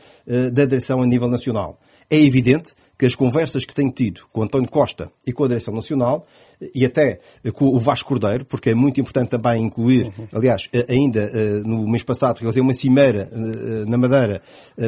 da 0.53 0.63
direção 0.63 1.01
a 1.01 1.07
nível 1.07 1.27
nacional. 1.27 1.79
É 2.07 2.19
evidente 2.19 2.75
que 2.97 3.05
as 3.05 3.15
conversas 3.15 3.65
que 3.65 3.73
tenho 3.73 3.91
tido 3.91 4.21
com 4.31 4.43
António 4.43 4.69
Costa 4.69 5.11
e 5.25 5.33
com 5.33 5.43
a 5.43 5.47
Direção 5.47 5.73
Nacional 5.73 6.25
e 6.73 6.85
até 6.85 7.19
com 7.53 7.65
o 7.65 7.79
Vasco 7.79 8.07
Cordeiro, 8.07 8.45
porque 8.45 8.69
é 8.69 8.75
muito 8.75 8.99
importante 8.99 9.29
também 9.29 9.63
incluir, 9.63 10.13
uhum. 10.17 10.27
aliás, 10.33 10.69
ainda 10.87 11.29
eh, 11.33 11.61
no 11.65 11.87
mês 11.87 12.03
passado 12.03 12.39
realizei 12.39 12.61
uma 12.61 12.73
cimeira 12.73 13.29
eh, 13.31 13.89
na 13.89 13.97
Madeira, 13.97 14.41
eh, 14.77 14.87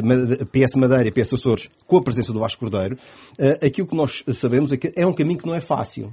PS 0.50 0.74
Madeira 0.76 1.08
e 1.08 1.12
PS 1.12 1.34
Açores, 1.34 1.68
com 1.86 1.98
a 1.98 2.02
presença 2.02 2.32
do 2.32 2.40
Vasco 2.40 2.60
Cordeiro, 2.60 2.98
aquilo 3.64 3.86
que 3.86 3.94
nós 3.94 4.24
sabemos 4.34 4.72
é 4.72 4.76
que 4.76 4.92
é 4.96 5.06
um 5.06 5.12
caminho 5.12 5.38
que 5.38 5.46
não 5.46 5.54
é 5.54 5.60
fácil. 5.60 6.12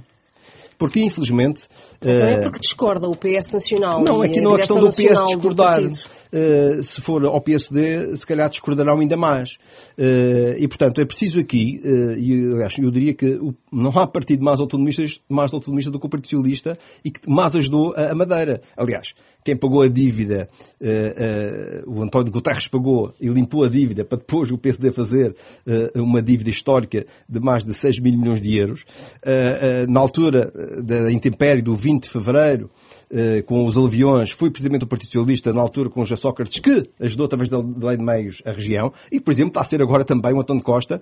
Porque, 0.78 1.00
infelizmente... 1.00 1.64
Então 2.02 2.28
é 2.28 2.40
porque 2.42 2.58
discorda 2.58 3.08
o 3.08 3.16
PS 3.16 3.54
Nacional 3.54 4.04
Não, 4.04 4.20
aqui 4.20 4.42
não 4.42 4.54
é 4.54 4.58
questão 4.58 4.78
do 4.78 4.88
PS 4.88 5.24
discordar. 5.26 5.80
Do 5.80 5.96
uh, 6.36 6.82
se 6.82 7.00
for 7.00 7.24
ao 7.24 7.40
PSD, 7.40 8.14
se 8.16 8.26
calhar 8.26 8.48
discordarão 8.48 9.00
ainda 9.00 9.16
mais. 9.16 9.54
Uh, 9.98 10.56
e, 10.58 10.68
portanto, 10.68 11.00
é 11.00 11.04
preciso 11.04 11.40
aqui, 11.40 11.80
e 12.18 12.52
aliás, 12.52 12.76
eu 12.78 12.90
diria 12.90 13.14
que 13.14 13.38
não 13.72 13.90
há 13.98 14.06
partido 14.06 14.44
mais 14.44 14.60
autonomista, 14.60 15.02
mais 15.28 15.52
autonomista 15.52 15.90
do 15.90 15.98
que 15.98 16.06
o 16.06 16.08
Partido 16.08 16.30
Socialista 16.30 16.78
e 17.04 17.10
que 17.10 17.28
mais 17.28 17.54
ajudou 17.56 17.94
a 17.96 18.14
Madeira. 18.14 18.60
Aliás, 18.76 19.14
quem 19.46 19.56
pagou 19.56 19.80
a 19.82 19.86
dívida, 19.86 20.48
uh, 20.80 21.86
uh, 21.86 21.98
o 21.98 22.02
António 22.02 22.32
Guterres 22.32 22.66
pagou 22.66 23.14
e 23.20 23.28
limpou 23.28 23.62
a 23.62 23.68
dívida 23.68 24.04
para 24.04 24.18
depois 24.18 24.50
o 24.50 24.58
PSD 24.58 24.90
fazer 24.90 25.36
uh, 25.64 26.02
uma 26.02 26.20
dívida 26.20 26.50
histórica 26.50 27.06
de 27.28 27.38
mais 27.38 27.64
de 27.64 27.72
6 27.72 28.00
mil 28.00 28.18
milhões 28.18 28.40
de 28.40 28.56
euros. 28.56 28.84
na 29.88 30.00
altura 30.00 30.50
da 30.82 31.12
intempérie 31.12 31.62
do 31.62 31.74
20 31.76 32.04
de 32.04 32.08
fevereiro, 32.08 32.70
com 33.46 33.64
os 33.66 33.76
aluviões 33.76 34.30
foi 34.30 34.50
precisamente 34.50 34.84
o 34.84 34.86
Partido 34.86 35.08
Socialista, 35.12 35.52
na 35.52 35.60
altura 35.60 35.90
com 35.90 36.00
o 36.00 36.04
José 36.04 36.20
Sócrates, 36.20 36.58
que 36.58 36.82
ajudou 36.98 37.26
através 37.26 37.48
da 37.48 37.58
Lei 37.58 37.96
de 37.96 38.02
Meios 38.02 38.42
a 38.44 38.52
região, 38.52 38.92
e, 39.12 39.20
por 39.20 39.32
exemplo, 39.32 39.50
está 39.50 39.60
a 39.60 39.64
ser 39.64 39.82
agora 39.82 40.04
também 40.04 40.32
o 40.32 40.40
António 40.40 40.62
Costa, 40.62 41.00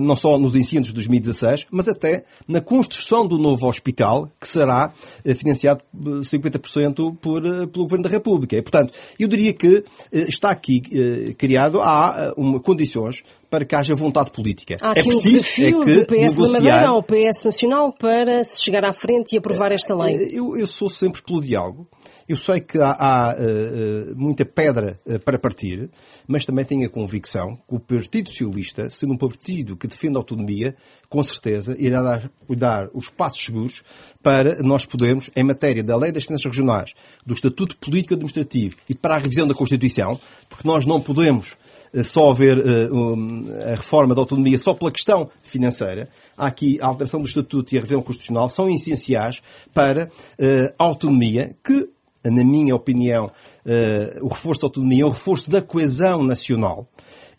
não 0.00 0.16
só 0.16 0.38
nos 0.38 0.54
incêndios 0.54 0.88
de 0.88 0.94
2016, 0.94 1.66
mas 1.70 1.88
até 1.88 2.24
na 2.46 2.60
construção 2.60 3.26
do 3.26 3.38
novo 3.38 3.66
hospital, 3.66 4.30
que 4.40 4.46
será 4.46 4.92
financiado 5.36 5.82
50% 5.94 7.16
por, 7.20 7.42
pelo 7.72 7.84
Governo 7.84 8.04
da 8.04 8.10
República. 8.10 8.56
E, 8.56 8.62
portanto, 8.62 8.92
eu 9.18 9.28
diria 9.28 9.52
que 9.52 9.84
está 10.12 10.50
aqui 10.50 11.34
criado, 11.34 11.80
há 11.80 12.32
uma, 12.36 12.60
condições 12.60 13.22
para 13.50 13.64
que 13.64 13.74
haja 13.74 13.94
vontade 13.94 14.30
política. 14.30 14.76
Há 14.80 14.90
aqui 14.90 15.00
é 15.00 15.02
preciso, 15.02 15.38
um 15.38 15.40
desafio 15.40 15.82
é 15.82 15.94
do 15.94 16.06
PS 16.06 16.10
negociar... 16.10 16.46
da 16.46 16.52
Madeira 16.52 16.88
ao 16.88 17.02
PS 17.02 17.44
Nacional 17.44 17.92
para 17.92 18.44
se 18.44 18.62
chegar 18.62 18.84
à 18.84 18.92
frente 18.92 19.32
e 19.32 19.38
aprovar 19.38 19.72
esta 19.72 19.94
lei. 19.94 20.30
Eu, 20.32 20.56
eu 20.56 20.66
sou 20.66 20.88
sempre 20.88 21.20
pelo 21.20 21.40
diálogo. 21.40 21.86
Eu 22.30 22.36
sei 22.36 22.60
que 22.60 22.78
há, 22.78 22.92
há 22.92 23.34
uh, 23.34 24.14
muita 24.14 24.44
pedra 24.44 25.00
uh, 25.04 25.18
para 25.18 25.36
partir, 25.36 25.90
mas 26.28 26.44
também 26.44 26.64
tenho 26.64 26.86
a 26.86 26.88
convicção 26.88 27.56
que 27.68 27.74
o 27.74 27.80
Partido 27.80 28.28
Socialista, 28.28 28.88
sendo 28.88 29.14
um 29.14 29.16
partido 29.16 29.76
que 29.76 29.88
defende 29.88 30.14
a 30.14 30.20
autonomia, 30.20 30.76
com 31.08 31.20
certeza 31.24 31.74
irá 31.76 32.00
dar, 32.00 32.30
dar 32.50 32.88
os 32.94 33.08
passos 33.08 33.44
seguros 33.44 33.82
para 34.22 34.62
nós 34.62 34.86
podermos, 34.86 35.28
em 35.34 35.42
matéria 35.42 35.82
da 35.82 35.96
Lei 35.96 36.12
das 36.12 36.22
Finanças 36.22 36.46
Regionais, 36.46 36.94
do 37.26 37.34
Estatuto 37.34 37.76
Político 37.78 38.14
Administrativo 38.14 38.76
e 38.88 38.94
para 38.94 39.16
a 39.16 39.18
revisão 39.18 39.48
da 39.48 39.54
Constituição, 39.54 40.20
porque 40.48 40.68
nós 40.68 40.86
não 40.86 41.00
podemos 41.00 41.56
eh, 41.92 42.04
só 42.04 42.32
ver 42.32 42.58
uh, 42.58 43.72
a 43.72 43.74
reforma 43.74 44.14
da 44.14 44.20
autonomia 44.20 44.56
só 44.56 44.72
pela 44.72 44.92
questão 44.92 45.28
financeira. 45.42 46.08
Há 46.36 46.46
aqui 46.46 46.80
a 46.80 46.86
alteração 46.86 47.20
do 47.20 47.26
Estatuto 47.26 47.74
e 47.74 47.78
a 47.78 47.80
revisão 47.80 48.02
constitucional 48.02 48.48
são 48.48 48.68
essenciais 48.68 49.42
para 49.74 50.06
uh, 50.06 50.74
a 50.78 50.84
autonomia 50.84 51.56
que, 51.64 51.90
na 52.24 52.44
minha 52.44 52.74
opinião, 52.74 53.26
uh, 53.26 54.24
o 54.24 54.28
reforço 54.28 54.62
da 54.62 54.66
autonomia 54.66 55.06
um 55.06 55.10
reforço 55.10 55.50
da 55.50 55.62
coesão 55.62 56.22
nacional. 56.22 56.86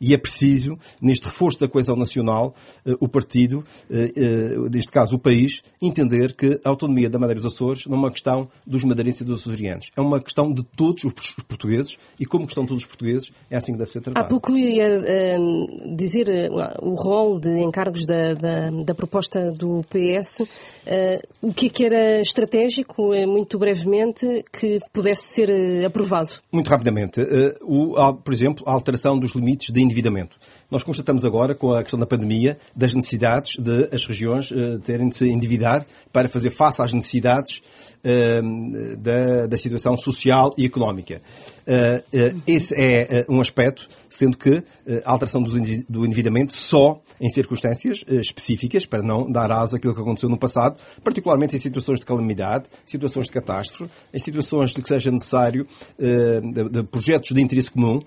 E 0.01 0.15
é 0.15 0.17
preciso, 0.17 0.79
neste 0.99 1.27
reforço 1.27 1.59
da 1.59 1.67
coesão 1.67 1.95
nacional, 1.95 2.55
eh, 2.85 2.95
o 2.99 3.07
partido, 3.07 3.63
eh, 3.89 4.11
eh, 4.15 4.69
neste 4.71 4.91
caso 4.91 5.15
o 5.15 5.19
país, 5.19 5.61
entender 5.79 6.35
que 6.35 6.59
a 6.65 6.69
autonomia 6.69 7.07
da 7.07 7.19
Madeira 7.19 7.39
dos 7.39 7.53
Açores 7.53 7.85
não 7.85 7.95
é 7.95 7.99
uma 7.99 8.11
questão 8.11 8.49
dos 8.65 8.83
madeirenses 8.83 9.21
e 9.21 9.23
dos 9.23 9.41
açorianos. 9.41 9.91
É 9.95 10.01
uma 10.01 10.19
questão 10.19 10.51
de 10.51 10.63
todos 10.63 11.03
os 11.03 11.13
portugueses 11.47 11.97
e, 12.19 12.25
como 12.25 12.47
questão 12.47 12.63
de 12.63 12.69
todos 12.69 12.83
os 12.83 12.87
portugueses, 12.87 13.31
é 13.49 13.57
assim 13.57 13.73
que 13.73 13.77
deve 13.77 13.91
ser 13.91 14.01
tratada. 14.01 14.25
Há 14.25 14.29
pouco 14.29 14.57
ia 14.57 14.99
uh, 14.99 15.95
dizer 15.95 16.27
uh, 16.29 16.85
o 16.89 16.95
rol 16.95 17.39
de 17.39 17.59
encargos 17.59 18.05
da, 18.05 18.33
da, 18.33 18.71
da 18.83 18.95
proposta 18.95 19.51
do 19.51 19.83
PS. 19.83 20.41
Uh, 20.41 21.47
o 21.47 21.53
que 21.53 21.67
é 21.67 21.69
que 21.69 21.85
era 21.85 22.21
estratégico, 22.21 23.11
muito 23.27 23.59
brevemente, 23.59 24.43
que 24.51 24.79
pudesse 24.91 25.27
ser 25.27 25.85
aprovado? 25.85 26.31
Muito 26.51 26.69
rapidamente. 26.69 27.21
O, 27.61 28.13
por 28.13 28.33
exemplo, 28.33 28.63
a 28.67 28.71
alteração 28.71 29.17
dos 29.17 29.33
limites 29.33 29.73
de 29.73 29.81
endividamento. 29.91 30.37
Nós 30.69 30.83
constatamos 30.83 31.25
agora, 31.25 31.53
com 31.53 31.73
a 31.73 31.81
questão 31.81 31.99
da 31.99 32.05
pandemia, 32.05 32.57
das 32.75 32.95
necessidades 32.95 33.57
de 33.57 33.89
as 33.93 34.05
regiões 34.05 34.49
uh, 34.51 34.79
terem 34.79 35.09
de 35.09 35.15
se 35.15 35.29
endividar 35.29 35.85
para 36.11 36.29
fazer 36.29 36.51
face 36.51 36.81
às 36.81 36.93
necessidades 36.93 37.57
uh, 37.57 38.97
da, 38.97 39.47
da, 39.47 39.57
situação 39.57 39.97
social 39.97 40.53
e 40.57 40.65
económica. 40.65 41.21
Uh, 41.61 42.41
esse 42.47 42.73
é 42.75 43.25
um 43.29 43.39
aspecto, 43.39 43.87
sendo 44.09 44.37
que 44.37 44.63
a 45.05 45.11
alteração 45.11 45.41
do 45.41 46.05
endividamento 46.05 46.53
só 46.53 47.01
em 47.19 47.29
circunstâncias 47.29 48.03
específicas, 48.07 48.85
para 48.85 49.03
não 49.03 49.31
dar 49.31 49.51
asa 49.51 49.77
àquilo 49.77 49.93
que 49.93 50.01
aconteceu 50.01 50.27
no 50.27 50.37
passado, 50.37 50.77
particularmente 51.03 51.55
em 51.55 51.59
situações 51.59 51.99
de 51.99 52.05
calamidade, 52.05 52.65
situações 52.85 53.27
de 53.27 53.31
catástrofe, 53.31 53.91
em 54.13 54.19
situações 54.19 54.71
de 54.71 54.81
que 54.81 54.87
seja 54.87 55.11
necessário 55.11 55.67
de 55.99 56.83
projetos 56.83 57.31
de 57.31 57.41
interesse 57.41 57.69
comum 57.69 58.01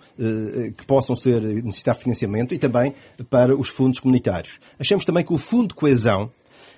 que 0.77 0.85
possam 0.85 1.15
ser 1.15 1.41
necessitar 1.41 1.97
financiamento 1.97 2.55
e 2.55 2.59
também 2.59 2.93
para 3.31 3.57
os 3.57 3.69
fundos 3.69 4.01
comunitários. 4.01 4.59
Achamos 4.79 5.05
também 5.05 5.25
que 5.25 5.33
o 5.33 5.39
Fundo 5.39 5.69
de 5.69 5.75
Coesão 5.75 6.31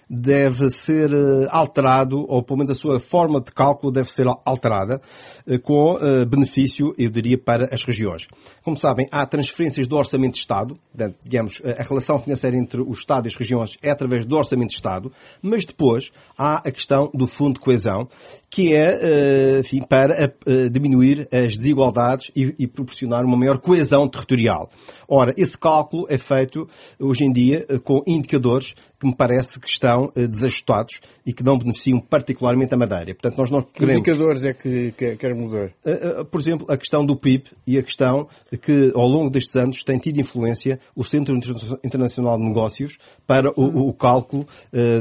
deve 0.09 0.71
ser 0.71 1.13
eh, 1.13 1.49
alterado, 1.51 2.25
ou 2.29 2.43
pelo 2.43 2.59
menos 2.59 2.71
a 2.71 2.75
sua 2.75 3.01
forma 3.01 3.41
de 3.41 3.51
cálculo 3.51 3.93
deve 3.93 4.09
ser 4.09 4.27
alterada, 4.45 5.01
eh, 5.47 5.59
com 5.59 5.99
eh, 6.01 6.25
benefício, 6.25 6.95
eu 6.97 7.11
diria, 7.11 7.37
para 7.37 7.75
as 7.75 7.83
regiões. 7.83 8.29
Como 8.63 8.77
sabem, 8.77 9.09
há 9.11 9.27
transferências 9.27 9.89
do 9.89 9.97
Orçamento 9.97 10.35
de 10.35 10.39
Estado, 10.39 10.79
digamos, 11.25 11.61
a 11.65 11.83
relação 11.83 12.19
financeira 12.19 12.57
entre 12.57 12.81
o 12.81 12.93
Estado 12.93 13.27
e 13.27 13.29
as 13.29 13.35
regiões 13.35 13.77
é 13.83 13.91
através 13.91 14.25
do 14.25 14.37
Orçamento 14.37 14.69
de 14.69 14.77
Estado, 14.77 15.13
mas 15.43 15.65
depois 15.65 16.13
há 16.39 16.57
a 16.57 16.71
questão 16.71 17.11
do 17.13 17.27
Fundo 17.27 17.55
de 17.55 17.61
Coesão, 17.61 18.09
que 18.49 18.73
é, 18.75 19.59
enfim, 19.59 19.83
para 19.83 20.35
diminuir 20.71 21.29
as 21.33 21.57
desigualdades 21.57 22.31
e 22.35 22.67
proporcionar 22.67 23.25
uma 23.25 23.37
maior 23.37 23.59
coesão 23.59 24.09
territorial. 24.09 24.71
Ora, 25.09 25.35
esse 25.37 25.59
cálculo 25.59 26.07
é 26.09 26.17
feito 26.17 26.69
hoje 26.99 27.25
em 27.25 27.33
dia 27.33 27.67
com 27.85 28.03
indicadores 28.07 28.75
que 28.99 29.07
me 29.07 29.15
parece 29.15 29.61
que 29.61 29.69
estão 29.69 30.13
uh, 30.17 30.29
desajustados 30.29 31.01
e 31.25 31.33
que 31.33 31.43
não 31.43 31.59
beneficiam 31.59 32.01
particularmente 32.01 32.75
a 32.75 32.77
Madeira. 32.77 33.15
Portanto, 33.15 33.39
nós 33.39 33.51
não 33.51 33.63
queremos... 33.63 34.03
Que 34.03 34.11
indicadores 34.11 34.45
é 34.45 34.53
que 34.53 34.93
quer 34.93 35.35
mudar? 35.35 35.71
Uh, 35.85 36.21
uh, 36.21 36.25
por 36.25 36.41
exemplo, 36.41 36.67
a 36.71 36.77
questão 36.77 37.05
do 37.05 37.17
PIB 37.17 37.45
e 37.67 37.79
a 37.79 37.83
questão 37.83 38.29
que, 38.63 38.93
ao 38.95 39.07
longo 39.07 39.31
destes 39.31 39.55
anos, 39.57 39.83
tem 39.83 39.99
tido 39.99 40.21
influência 40.21 40.81
o 40.95 41.05
Centro 41.05 41.37
Internacional 41.85 42.37
de 42.39 42.45
Negócios 42.45 42.99
para 43.27 43.51
o, 43.51 43.89
o 43.89 43.93
cálculo 43.93 44.47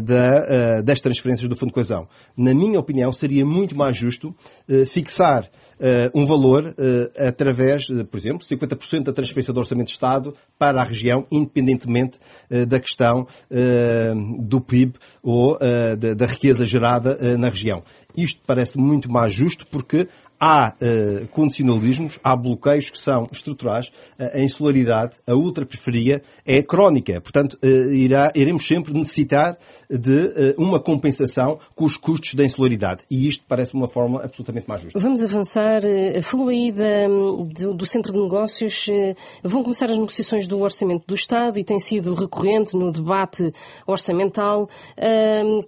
da, 0.03 0.81
das 0.81 0.99
transferências 0.99 1.47
do 1.47 1.55
Fundo 1.55 1.69
de 1.69 1.73
Coesão. 1.73 2.07
Na 2.35 2.53
minha 2.53 2.79
opinião, 2.79 3.11
seria 3.11 3.45
muito 3.45 3.75
mais 3.75 3.95
justo 3.95 4.35
fixar 4.87 5.49
uh, 5.79 6.19
um 6.19 6.25
valor 6.25 6.65
uh, 6.65 7.27
através, 7.27 7.83
de, 7.83 8.03
por 8.03 8.17
exemplo, 8.17 8.45
50% 8.45 9.03
da 9.03 9.13
transferência 9.13 9.53
do 9.53 9.59
Orçamento 9.59 9.87
de 9.87 9.93
Estado 9.93 10.35
para 10.57 10.81
a 10.81 10.83
região, 10.83 11.25
independentemente 11.31 12.19
uh, 12.49 12.65
da 12.65 12.79
questão 12.79 13.27
do 14.39 14.61
PIB 14.61 14.93
ou 15.21 15.57
da, 15.97 16.13
da, 16.13 16.25
riqueza 16.25 16.65
gerada 16.65 17.17
na 17.37 17.49
região. 17.49 17.83
Isto 18.15 18.41
parece 18.45 18.77
muito 18.77 19.11
mais 19.11 19.33
justo 19.33 19.65
porque 19.67 20.07
há 20.45 20.73
uh, 20.79 21.27
condicionalismos, 21.29 22.19
há 22.23 22.35
bloqueios 22.35 22.91
que 22.91 22.99
são 22.99 23.27
estruturais, 23.31 23.87
uh, 24.19 24.29
a 24.35 24.39
insularidade, 24.39 25.17
a 25.25 25.33
ultraperiferia 25.33 26.21
é 26.45 26.61
crónica. 26.61 27.19
Portanto, 27.19 27.57
uh, 27.63 27.91
irá, 27.91 28.31
iremos 28.35 28.67
sempre 28.67 28.93
necessitar 28.93 29.57
de 29.89 30.55
uma 30.57 30.79
compensação 30.79 31.59
com 31.75 31.85
os 31.85 31.95
custos 31.95 32.33
da 32.33 32.43
insularidade. 32.43 33.03
E 33.09 33.27
isto 33.27 33.43
parece 33.47 33.75
uma 33.75 33.87
forma 33.87 34.21
absolutamente 34.23 34.67
mais 34.67 34.81
justa. 34.81 34.97
Vamos 34.97 35.23
avançar. 35.23 35.81
Falou 36.23 36.49
aí 36.49 36.71
da, 36.71 37.07
do, 37.07 37.73
do, 37.75 37.85
Centro 37.85 38.11
de 38.11 38.19
Negócios. 38.19 38.87
Vão 39.43 39.61
começar 39.61 39.85
as 39.85 39.97
negociações 39.97 40.47
do 40.47 40.59
Orçamento 40.59 41.05
do 41.05 41.13
Estado 41.13 41.59
e 41.59 41.63
tem 41.63 41.79
sido 41.79 42.15
recorrente 42.15 42.75
no 42.75 42.91
debate 42.91 43.53
orçamental 43.85 44.67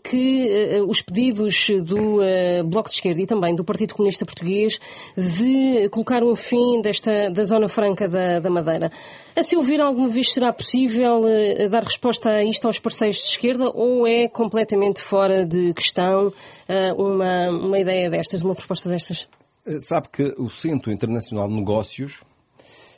que 0.04 0.82
os 0.88 1.04
pedidos 1.04 1.70
do 1.84 2.18
Bloco 2.66 2.90
de 2.90 2.96
Esquerda 2.96 3.22
e 3.22 3.28
também 3.28 3.56
do 3.56 3.64
Partido 3.64 3.94
Comunista 3.94 4.26
Português 4.26 4.67
de 5.16 5.90
colocar 5.90 6.24
um 6.24 6.36
fim 6.36 6.82
desta, 6.82 7.30
da 7.30 7.44
Zona 7.44 7.68
Franca 7.68 8.08
da, 8.08 8.40
da 8.40 8.50
Madeira. 8.50 8.92
A 9.36 9.44
se 9.44 9.56
ouvir 9.56 9.80
alguma 9.80 10.10
vez 10.10 10.32
será 10.32 10.52
possível 10.52 11.22
uh, 11.22 11.70
dar 11.70 11.84
resposta 11.84 12.30
a 12.30 12.44
isto 12.44 12.66
aos 12.66 12.80
parceiros 12.80 13.18
de 13.18 13.24
esquerda 13.24 13.70
ou 13.70 14.08
é 14.08 14.28
completamente 14.28 15.02
fora 15.02 15.46
de 15.46 15.74
questão 15.74 16.28
uh, 16.28 17.02
uma, 17.02 17.50
uma 17.50 17.80
ideia 17.80 18.10
destas, 18.10 18.44
uma 18.44 18.56
proposta 18.56 18.90
destas? 18.90 19.28
Eh, 19.66 19.80
sabe 19.80 20.08
que 20.10 20.36
o 20.38 20.50
Centro 20.50 20.92
Internacional 20.92 21.48
de 21.48 21.54
Negócios 21.54 22.24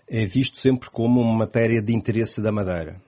é 0.07 0.25
visto 0.25 0.57
sempre 0.57 0.89
como 0.89 1.19
uma 1.19 1.33
matéria 1.33 1.81
de 1.81 1.93
interesse 1.93 2.41
da 2.41 2.51
Madeira. 2.51 3.01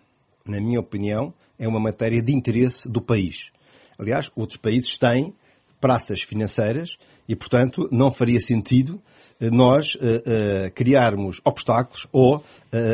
Na 0.46 0.60
minha 0.60 0.80
opinião, 0.80 1.34
é 1.58 1.68
uma 1.68 1.80
matéria 1.80 2.22
de 2.22 2.34
interesse 2.34 2.90
do 2.90 3.02
país. 3.02 3.52
Aliás, 3.98 4.32
outros 4.36 4.58
países 4.58 4.98
têm 4.98 5.34
praças 5.80 6.22
financeiras 6.22 6.98
e, 7.28 7.36
portanto, 7.36 7.88
não 7.92 8.12
faria 8.12 8.40
sentido 8.40 9.02
eh, 9.42 9.50
nós 9.50 9.96
uh, 9.96 9.98
uh, 9.98 10.72
criarmos 10.76 11.42
obstáculos 11.44 12.08
ou 12.12 12.38
uh, 12.38 12.44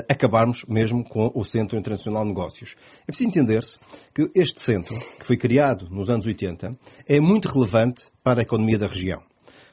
acabarmos 0.08 0.64
mesmo 0.66 1.04
com 1.04 1.30
o 1.36 1.44
Centro 1.44 1.78
Internacional 1.78 2.24
de 2.24 2.30
Negócios. 2.30 2.76
É 3.02 3.08
preciso 3.08 3.30
entender-se 3.30 3.78
que 4.16 4.32
este 4.34 4.62
centro, 4.62 4.96
que 5.20 5.26
foi 5.26 5.36
criado 5.36 5.90
nos 5.92 6.10
anos 6.10 6.26
80, 6.26 6.74
é 7.06 7.20
muito 7.20 7.50
relevante 7.50 8.06
para 8.24 8.40
a 8.40 8.44
economia 8.44 8.78
da 8.78 8.88
região. 8.88 9.22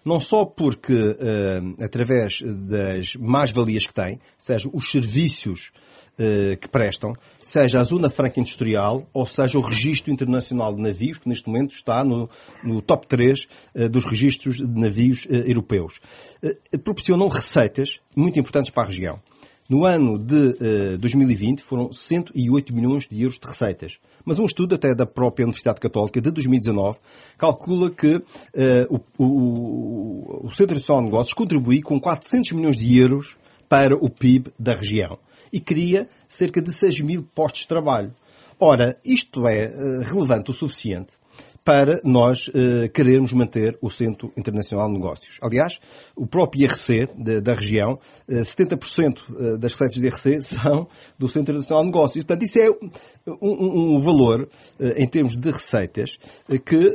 Não 0.05 0.21
só 0.21 0.45
porque, 0.45 1.17
através 1.81 2.43
das 2.43 3.17
mais-valias 3.17 3.87
que 3.87 3.95
tem, 3.95 4.21
seja 4.37 4.69
os 4.71 4.91
serviços 4.91 5.73
que 6.61 6.69
prestam, 6.69 7.13
seja 7.43 7.81
a 7.81 7.85
Zona 7.85 8.09
Franca 8.09 8.39
Industrial, 8.39 9.05
ou 9.13 9.27
seja 9.27 9.59
o 9.59 9.63
Registro 9.63 10.13
Internacional 10.13 10.73
de 10.73 10.81
Navios, 10.81 11.19
que 11.19 11.29
neste 11.29 11.49
momento 11.49 11.75
está 11.75 12.05
no, 12.05 12.31
no 12.63 12.81
top 12.81 13.07
3 13.07 13.49
uh, 13.75 13.89
dos 13.89 14.05
registros 14.05 14.57
de 14.57 14.81
navios 14.81 15.27
europeus. 15.29 16.01
proporcionam 16.85 17.29
receitas 17.29 18.01
muito 18.17 18.39
importantes 18.39 18.71
para 18.71 18.85
a 18.85 18.87
região. 18.87 19.21
No 19.69 19.87
ano 19.87 20.19
de 20.19 20.99
2020 20.99 21.63
foram 21.63 21.91
108 21.91 22.75
milhões 22.77 23.09
de 23.09 23.23
euros 23.23 23.39
de 23.39 23.47
receitas. 23.47 23.99
Mas 24.25 24.39
um 24.39 24.47
estudo 24.47 24.75
até 24.75 24.95
da 24.95 25.07
própria 25.07 25.45
Universidade 25.45 25.81
Católica 25.81 26.21
de 26.21 26.31
2019 26.31 26.99
calcula 27.37 27.91
que 27.91 28.17
uh, 28.17 28.25
o, 29.19 29.23
o, 29.23 30.47
o 30.47 30.51
Centro 30.51 30.77
Nacional 30.77 31.03
de 31.03 31.07
Negócios 31.07 31.35
contribui 31.35 31.83
com 31.83 32.01
400 32.01 32.53
milhões 32.53 32.77
de 32.77 32.99
euros 32.99 33.37
para 33.69 33.97
o 33.97 34.09
PIB 34.09 34.53
da 34.59 34.75
região 34.75 35.19
e 35.55 35.61
cria 35.61 36.09
cerca 36.29 36.61
de 36.61 36.73
6 36.73 37.01
mil 37.03 37.23
postos 37.33 37.63
de 37.63 37.69
trabalho. 37.69 38.13
Ora, 38.59 38.99
isto 39.05 39.47
é 39.47 39.69
uh, 39.69 40.01
relevante 40.01 40.51
o 40.51 40.55
suficiente 40.55 41.15
para 41.65 41.99
nós 42.05 42.49
uh, 42.49 42.89
querermos 42.93 43.33
manter 43.33 43.79
o 43.81 43.89
Centro 43.89 44.31
Internacional 44.37 44.87
de 44.87 44.95
Negócios. 44.95 45.39
Aliás, 45.41 45.81
o 46.15 46.27
próprio 46.27 46.65
IRC 46.65 47.09
de, 47.17 47.41
da 47.41 47.55
região, 47.55 47.99
uh, 48.29 48.35
70% 48.35 49.23
eh, 49.39 49.57
das 49.57 49.73
receitas 49.73 49.97
de 49.97 50.07
IRC 50.07 50.43
são 50.61 50.87
do 51.19 51.27
Centro 51.27 51.55
Internacional 51.55 51.83
de 51.83 51.87
Negócios. 51.87 52.25
Portanto, 52.25 52.45
isso 52.45 52.59
é 52.59 52.71
um, 52.71 52.91
um, 53.41 53.97
um 53.97 54.01
valor, 54.01 54.43
uh, 54.79 54.87
em 54.97 55.07
termos 55.07 55.37
de 55.37 55.51
receitas, 55.51 56.19
que, 56.67 56.95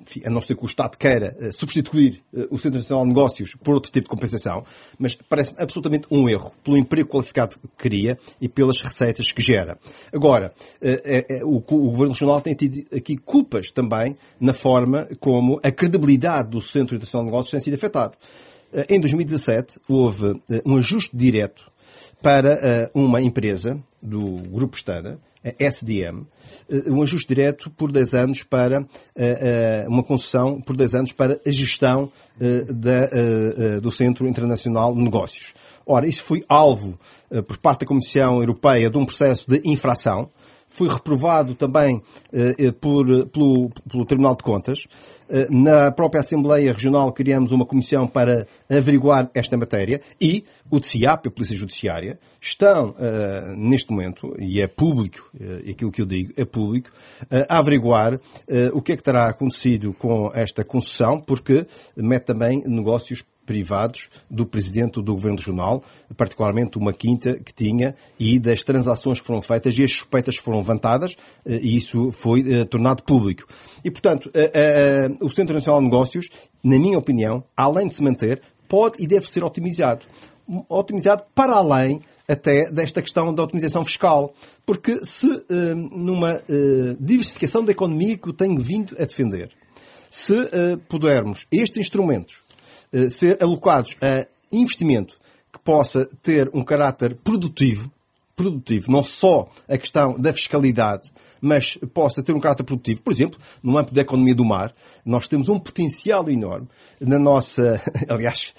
enfim, 0.00 0.22
a 0.24 0.30
não 0.30 0.40
ser 0.40 0.56
que 0.56 0.64
o 0.64 0.66
Estado 0.66 0.96
queira 0.96 1.36
substituir 1.52 2.22
o 2.50 2.56
Centro 2.56 2.70
Internacional 2.70 3.04
de 3.04 3.08
Negócios 3.08 3.54
por 3.54 3.74
outro 3.74 3.92
tipo 3.92 4.04
de 4.04 4.10
compensação, 4.10 4.64
mas 4.98 5.14
parece 5.14 5.54
absolutamente 5.58 6.06
um 6.10 6.28
erro, 6.28 6.52
pelo 6.64 6.76
emprego 6.76 7.08
qualificado 7.08 7.56
que 7.56 7.68
cria 7.76 8.18
e 8.40 8.48
pelas 8.48 8.80
receitas 8.80 9.30
que 9.30 9.42
gera. 9.42 9.78
Agora, 10.12 10.52
o, 11.44 11.56
o 11.56 11.60
Governo 11.60 12.12
Regional 12.12 12.40
tem 12.40 12.54
tido 12.54 12.84
aqui 12.94 13.16
culpa 13.16 13.51
também 13.72 14.16
na 14.40 14.52
forma 14.52 15.08
como 15.20 15.60
a 15.62 15.70
credibilidade 15.70 16.50
do 16.50 16.60
Centro 16.60 16.94
Internacional 16.94 17.24
de 17.24 17.30
Negócios 17.30 17.50
tem 17.50 17.60
sido 17.60 17.74
afetado. 17.74 18.16
Eh, 18.72 18.86
em 18.88 19.00
2017, 19.00 19.78
houve 19.88 20.40
eh, 20.50 20.62
um 20.64 20.76
ajuste 20.76 21.16
direto 21.16 21.70
para 22.22 22.52
eh, 22.54 22.90
uma 22.94 23.20
empresa 23.20 23.78
do 24.00 24.36
Grupo 24.48 24.76
Estana, 24.76 25.18
a 25.44 25.64
SDM, 25.64 26.24
um 26.86 27.02
ajuste 27.02 27.26
direto 27.26 27.68
por 27.70 27.90
10 27.90 28.14
anos 28.14 28.42
para 28.44 28.86
uma 29.88 30.04
concessão 30.04 30.60
por 30.60 30.76
10 30.76 30.94
anos 30.94 31.12
para 31.12 31.40
a 31.44 31.50
gestão 31.50 32.12
do 33.82 33.90
Centro 33.90 34.28
Internacional 34.28 34.94
de 34.94 35.02
Negócios. 35.02 35.52
Ora, 35.84 36.06
isso 36.06 36.22
foi 36.22 36.44
alvo 36.48 36.96
por 37.48 37.58
parte 37.58 37.80
da 37.80 37.86
Comissão 37.86 38.38
Europeia 38.38 38.88
de 38.88 38.96
um 38.96 39.04
processo 39.04 39.50
de 39.50 39.60
infração 39.64 40.30
foi 40.72 40.88
reprovado 40.88 41.54
também 41.54 42.02
eh, 42.32 42.54
eh, 42.58 42.72
por, 42.72 43.06
pelo, 43.26 43.70
pelo, 43.88 44.06
Tribunal 44.06 44.34
de 44.34 44.42
Contas. 44.42 44.86
Eh, 45.28 45.46
na 45.50 45.90
própria 45.90 46.20
Assembleia 46.20 46.72
Regional 46.72 47.12
criamos 47.12 47.52
uma 47.52 47.66
comissão 47.66 48.06
para 48.06 48.46
averiguar 48.70 49.30
esta 49.34 49.56
matéria 49.56 50.00
e 50.20 50.44
o 50.70 50.80
TCIAP, 50.80 51.28
a 51.28 51.30
Polícia 51.30 51.56
Judiciária, 51.56 52.18
estão 52.40 52.94
neste 53.56 53.92
momento, 53.92 54.34
e 54.38 54.60
é 54.60 54.66
público, 54.66 55.30
aquilo 55.68 55.92
que 55.92 56.00
eu 56.00 56.06
digo 56.06 56.32
é 56.36 56.44
público, 56.44 56.90
a 57.48 57.58
averiguar 57.58 58.18
o 58.72 58.80
que 58.80 58.92
é 58.92 58.96
que 58.96 59.02
terá 59.02 59.28
acontecido 59.28 59.92
com 59.92 60.30
esta 60.34 60.64
concessão, 60.64 61.20
porque 61.20 61.66
mete 61.94 62.24
também 62.24 62.64
negócios 62.66 63.22
privados 63.44 64.08
do 64.30 64.46
presidente 64.46 65.02
do 65.02 65.14
governo 65.14 65.38
regional, 65.38 65.82
particularmente 66.16 66.78
uma 66.78 66.92
quinta 66.92 67.34
que 67.34 67.52
tinha 67.52 67.94
e 68.18 68.38
das 68.38 68.62
transações 68.62 69.20
que 69.20 69.26
foram 69.26 69.42
feitas 69.42 69.76
e 69.76 69.84
as 69.84 69.92
suspeitas 69.92 70.36
que 70.36 70.42
foram 70.42 70.58
levantadas 70.58 71.16
eh, 71.44 71.60
e 71.62 71.76
isso 71.76 72.10
foi 72.10 72.40
eh, 72.40 72.64
tornado 72.64 73.02
público. 73.02 73.46
E, 73.84 73.90
portanto, 73.90 74.30
eh, 74.34 75.08
o 75.20 75.28
Centro 75.28 75.54
Nacional 75.54 75.80
de 75.80 75.86
Negócios, 75.86 76.28
na 76.62 76.78
minha 76.78 76.98
opinião, 76.98 77.44
além 77.56 77.88
de 77.88 77.94
se 77.94 78.02
manter, 78.02 78.42
pode 78.68 79.02
e 79.02 79.06
deve 79.06 79.28
ser 79.28 79.44
otimizado. 79.44 80.06
Otimizado 80.68 81.24
para 81.34 81.54
além 81.54 82.00
até 82.28 82.70
desta 82.70 83.02
questão 83.02 83.34
da 83.34 83.42
otimização 83.42 83.84
fiscal. 83.84 84.34
Porque 84.64 85.04
se 85.04 85.44
numa 85.90 86.40
diversificação 86.98 87.64
da 87.64 87.72
economia 87.72 88.16
que 88.16 88.28
eu 88.28 88.32
tenho 88.32 88.58
vindo 88.58 88.94
a 88.98 89.04
defender, 89.04 89.50
se 90.10 90.34
pudermos 90.88 91.46
estes 91.50 91.78
instrumentos 91.78 92.41
ser 93.08 93.42
alocados 93.42 93.96
a 94.00 94.26
investimento 94.52 95.18
que 95.52 95.58
possa 95.58 96.06
ter 96.22 96.50
um 96.52 96.62
caráter 96.62 97.14
produtivo, 97.16 97.90
produtivo, 98.34 98.90
não 98.90 99.02
só 99.02 99.50
a 99.68 99.76
questão 99.76 100.18
da 100.18 100.32
fiscalidade, 100.32 101.12
mas 101.42 101.76
possa 101.92 102.22
ter 102.22 102.32
um 102.32 102.40
caráter 102.40 102.62
produtivo. 102.62 103.02
Por 103.02 103.12
exemplo, 103.12 103.38
no 103.60 103.76
âmbito 103.76 103.92
da 103.92 104.02
economia 104.02 104.34
do 104.34 104.44
mar, 104.44 104.72
nós 105.04 105.26
temos 105.26 105.48
um 105.48 105.58
potencial 105.58 106.30
enorme 106.30 106.68
na 107.00 107.18
nossa. 107.18 107.82
Aliás, 108.08 108.54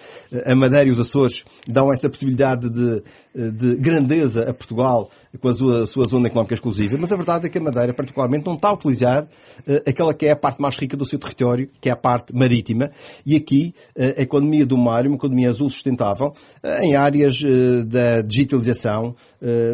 a 0.45 0.53
Madeira 0.53 0.89
e 0.89 0.91
os 0.91 0.99
Açores 0.99 1.45
dão 1.65 1.91
essa 1.91 2.09
possibilidade 2.09 2.69
de, 2.69 3.01
de 3.33 3.75
grandeza 3.77 4.49
a 4.49 4.53
Portugal 4.53 5.09
com 5.39 5.47
a 5.47 5.53
sua, 5.53 5.83
a 5.83 5.87
sua, 5.87 6.07
zona 6.07 6.27
económica 6.27 6.53
exclusiva, 6.53 6.95
mas 6.99 7.11
a 7.11 7.15
verdade 7.15 7.47
é 7.47 7.49
que 7.49 7.57
a 7.57 7.61
Madeira, 7.61 7.93
particularmente, 7.93 8.45
não 8.45 8.53
está 8.53 8.69
a 8.69 8.73
utilizar 8.73 9.23
uh, 9.23 9.89
aquela 9.89 10.13
que 10.13 10.27
é 10.27 10.31
a 10.31 10.35
parte 10.35 10.61
mais 10.61 10.75
rica 10.75 10.95
do 10.95 11.05
seu 11.05 11.17
território, 11.17 11.69
que 11.81 11.89
é 11.89 11.91
a 11.91 11.95
parte 11.95 12.35
marítima, 12.35 12.91
e 13.25 13.35
aqui 13.35 13.73
uh, 13.97 14.19
a 14.19 14.21
economia 14.21 14.65
do 14.65 14.77
mar, 14.77 15.05
uma 15.07 15.15
economia 15.15 15.49
azul 15.49 15.69
sustentável, 15.69 16.33
uh, 16.63 16.83
em 16.83 16.95
áreas 16.95 17.41
da 17.87 18.21
digitalização, 18.21 19.15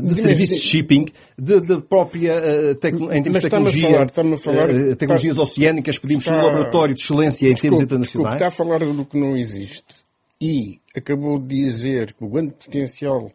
de 0.03 0.15
serviços 0.15 0.57
de 0.57 0.63
shipping, 0.63 1.05
de, 1.37 1.61
de 1.61 1.79
própria 1.81 2.33
tecno, 2.75 2.98
em 2.99 3.23
termos 3.23 3.41
de 3.41 3.49
tecnologia, 3.49 3.89
falar, 3.89 4.33
a 4.33 4.37
falar, 4.37 4.67
tecnologias 4.95 5.37
está, 5.37 5.43
oceânicas, 5.43 5.97
pedimos 5.97 6.25
está, 6.25 6.37
um 6.37 6.45
laboratório 6.45 6.95
de 6.95 7.01
excelência 7.01 7.49
em 7.49 7.55
termos 7.55 7.81
internacionais. 7.81 8.11
Desculpe, 8.11 8.33
está 8.33 8.47
a 8.47 8.51
falar 8.51 8.79
do 8.79 9.05
que 9.05 9.17
não 9.17 9.37
existe 9.37 9.95
e 10.41 10.79
acabou 10.95 11.39
de 11.39 11.47
dizer 11.47 12.13
que 12.13 12.23
o 12.23 12.29
grande 12.29 12.53
potencial 12.53 13.31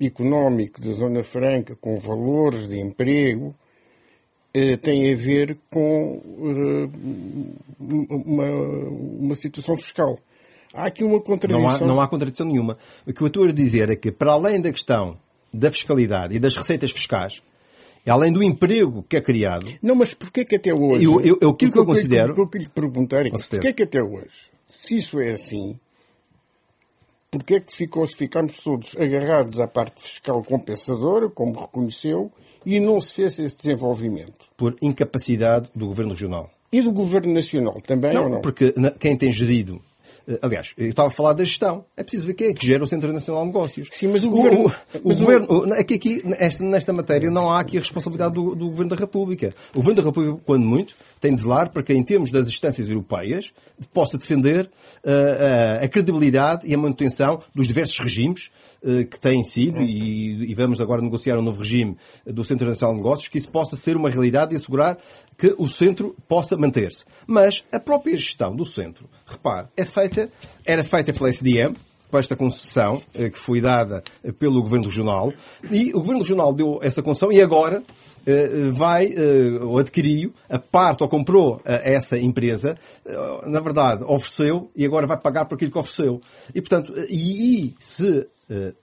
económico 0.00 0.80
da 0.80 0.92
Zona 0.92 1.22
Franca, 1.22 1.74
com 1.76 1.98
valores 1.98 2.68
de 2.68 2.80
emprego, 2.80 3.54
eh, 4.54 4.76
tem 4.76 5.12
a 5.12 5.16
ver 5.16 5.58
com 5.70 6.22
eh, 6.40 6.88
uma, 7.78 8.46
uma 8.46 9.34
situação 9.34 9.76
fiscal. 9.76 10.18
Há 10.72 10.86
aqui 10.86 11.02
uma 11.02 11.20
contradição. 11.20 11.62
Não 11.62 11.68
há, 11.68 11.80
não 11.80 12.00
há 12.00 12.08
contradição 12.08 12.46
nenhuma. 12.46 12.78
O 13.06 13.12
que 13.12 13.22
eu 13.22 13.26
estou 13.26 13.44
a 13.44 13.52
dizer 13.52 13.90
é 13.90 13.96
que, 13.96 14.12
para 14.12 14.32
além 14.32 14.60
da 14.60 14.70
questão 14.70 15.18
da 15.52 15.72
fiscalidade 15.72 16.36
e 16.36 16.38
das 16.38 16.56
receitas 16.56 16.90
fiscais, 16.90 17.42
além 18.08 18.32
do 18.32 18.42
emprego 18.42 19.04
que 19.08 19.16
é 19.16 19.20
criado. 19.20 19.72
Não, 19.82 19.94
mas 19.94 20.14
porquê 20.14 20.44
que 20.44 20.56
até 20.56 20.72
hoje. 20.72 21.04
Eu, 21.04 21.20
eu, 21.20 21.38
eu, 21.40 21.50
aquilo 21.50 21.72
que 21.72 21.78
eu, 21.78 21.86
considero. 21.86 22.32
O 22.32 22.34
que 22.34 22.40
eu 22.40 22.48
queria 22.48 22.66
lhe 22.66 22.72
perguntar 22.72 23.26
é 23.26 23.30
porquê 23.30 23.72
que 23.72 23.82
até 23.82 24.02
hoje, 24.02 24.50
se 24.66 24.96
isso 24.96 25.20
é 25.20 25.32
assim, 25.32 25.78
porque 27.30 27.56
é 27.56 27.60
que 27.60 27.74
ficou, 27.74 28.06
se 28.06 28.16
ficamos 28.16 28.60
todos 28.60 28.96
agarrados 28.96 29.60
à 29.60 29.68
parte 29.68 30.02
fiscal 30.02 30.42
compensadora, 30.42 31.28
como 31.28 31.60
reconheceu, 31.60 32.32
e 32.64 32.80
não 32.80 33.00
se 33.00 33.12
fez 33.12 33.38
esse 33.38 33.56
desenvolvimento? 33.56 34.46
Por 34.56 34.76
incapacidade 34.80 35.68
do 35.74 35.86
Governo 35.86 36.12
Regional. 36.12 36.50
E 36.72 36.82
do 36.82 36.92
Governo 36.92 37.32
Nacional 37.32 37.80
também 37.80 38.12
não, 38.12 38.24
ou 38.24 38.28
não? 38.28 38.40
Porque 38.40 38.74
quem 38.98 39.16
tem 39.16 39.32
gerido 39.32 39.82
Aliás, 40.42 40.74
eu 40.76 40.88
estava 40.88 41.08
a 41.08 41.10
falar 41.10 41.32
da 41.32 41.42
gestão. 41.42 41.86
É 41.96 42.02
preciso 42.02 42.26
ver 42.26 42.34
quem 42.34 42.48
é 42.48 42.52
que 42.52 42.66
gera 42.66 42.84
o 42.84 42.86
Centro 42.86 43.10
Nacional 43.12 43.42
de 43.42 43.46
Negócios. 43.46 43.88
Sim, 43.92 44.08
mas 44.08 44.22
o, 44.24 44.28
o 44.28 44.30
governo. 44.30 44.74
O, 45.02 45.12
o 45.12 45.16
governo 45.16 45.72
aqui, 45.72 45.94
aqui 45.94 46.22
nesta, 46.22 46.62
nesta 46.62 46.92
matéria, 46.92 47.30
não 47.30 47.50
há 47.50 47.60
aqui 47.60 47.78
a 47.78 47.80
responsabilidade 47.80 48.34
do, 48.34 48.54
do, 48.54 48.68
Governo 48.68 48.90
da 48.90 48.96
República. 48.96 49.54
O 49.72 49.76
Governo 49.76 50.02
da 50.02 50.08
República, 50.08 50.38
quando 50.44 50.66
muito, 50.66 50.94
tem 51.18 51.32
de 51.32 51.40
zelar 51.40 51.70
para 51.70 51.82
que, 51.82 51.94
em 51.94 52.02
termos 52.02 52.30
das 52.30 52.46
instâncias 52.46 52.88
europeias, 52.88 53.52
possa 53.92 54.18
defender 54.18 54.66
uh, 55.04 55.84
a 55.84 55.88
credibilidade 55.88 56.66
e 56.66 56.74
a 56.74 56.78
manutenção 56.78 57.40
dos 57.54 57.66
diversos 57.66 57.98
regimes 57.98 58.46
uh, 58.46 58.50
que 58.80 59.18
têm 59.18 59.42
sido, 59.42 59.80
e, 59.80 60.50
e, 60.50 60.54
vamos 60.54 60.80
agora 60.80 61.02
negociar 61.02 61.36
um 61.36 61.42
novo 61.42 61.60
regime 61.60 61.96
do 62.24 62.44
Centro 62.44 62.68
Nacional 62.68 62.94
de 62.94 63.02
Negócios, 63.02 63.28
que 63.28 63.36
isso 63.36 63.48
possa 63.48 63.76
ser 63.76 63.96
uma 63.96 64.08
realidade 64.08 64.54
e 64.54 64.56
assegurar 64.56 64.98
que 65.36 65.54
o 65.58 65.68
centro 65.68 66.14
possa 66.28 66.56
manter-se. 66.56 67.04
Mas 67.26 67.64
a 67.72 67.80
própria 67.80 68.16
gestão 68.16 68.54
do 68.54 68.64
centro, 68.64 69.08
repare, 69.26 69.66
é 69.76 69.84
feita, 69.84 70.30
era 70.64 70.84
feita 70.84 71.12
pela 71.12 71.28
SDM, 71.28 71.74
para 72.10 72.20
esta 72.20 72.36
concessão 72.36 73.02
eh, 73.14 73.30
que 73.30 73.38
foi 73.38 73.60
dada 73.60 74.02
pelo 74.38 74.62
Governo 74.62 74.86
Regional 74.86 75.32
e 75.70 75.90
o 75.90 76.00
Governo 76.00 76.20
Regional 76.20 76.52
deu 76.52 76.78
essa 76.82 77.02
concessão 77.02 77.30
e 77.30 77.40
agora 77.40 77.82
eh, 78.26 78.70
vai 78.72 79.06
eh, 79.06 79.58
ou 79.62 79.78
adquiriu 79.78 80.32
a 80.48 80.58
parte 80.58 81.02
ou 81.02 81.08
comprou 81.08 81.60
essa 81.64 82.18
empresa, 82.18 82.76
na 83.46 83.60
verdade 83.60 84.04
ofereceu 84.04 84.70
e 84.74 84.84
agora 84.84 85.06
vai 85.06 85.18
pagar 85.18 85.44
por 85.44 85.56
aquilo 85.56 85.70
que 85.70 85.78
ofereceu. 85.78 86.20
E 86.54 86.60
portanto, 86.60 86.92
e, 87.08 87.66
e 87.66 87.74
se 87.78 88.26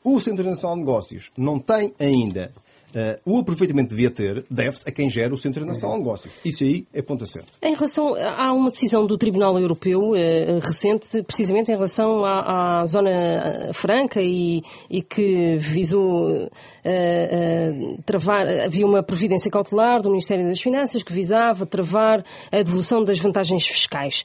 o 0.04 0.19
Centro 0.19 0.41
Internacional 0.41 0.75
de 0.75 0.82
Negócios 0.82 1.32
não 1.38 1.60
tem 1.60 1.93
ainda 1.99 2.51
Uh, 2.95 3.19
o 3.25 3.39
aproveitamento 3.39 3.89
devia 3.89 4.10
ter 4.10 4.45
deve-se 4.49 4.88
a 4.88 4.91
quem 4.91 5.10
gera 5.10 5.34
o 5.34 5.38
Centro 5.38 5.65
Nacional 5.65 5.97
de 5.97 6.04
Negócios. 6.06 6.34
Isso 6.45 6.63
aí 6.63 6.88
é 6.93 7.01
ponto 7.01 7.28
certo. 7.28 7.51
Em 7.62 7.75
relação, 7.75 8.15
há 8.15 8.54
uma 8.54 8.69
decisão 8.69 9.06
do 9.06 9.17
Tribunal 9.17 9.60
Europeu 9.60 10.12
uh, 10.12 10.60
recente, 10.63 11.21
precisamente 11.23 11.69
em 11.69 11.75
relação 11.75 12.23
à, 12.23 12.80
à 12.80 12.86
Zona 12.86 13.73
Franca 13.73 14.21
e, 14.21 14.63
e 14.89 15.01
que 15.01 15.58
visou 15.58 16.45
uh, 16.45 18.01
travar, 18.06 18.47
havia 18.63 18.86
uma 18.86 19.04
providência 19.04 19.51
cautelar 19.51 20.01
do 20.01 20.10
Ministério 20.10 20.47
das 20.47 20.62
Finanças 20.62 21.04
que 21.04 21.12
visava 21.12 21.65
travar 21.65 22.23
a 22.49 22.58
devolução 22.63 23.04
das 23.04 23.19
vantagens 23.19 23.67
fiscais. 23.67 24.23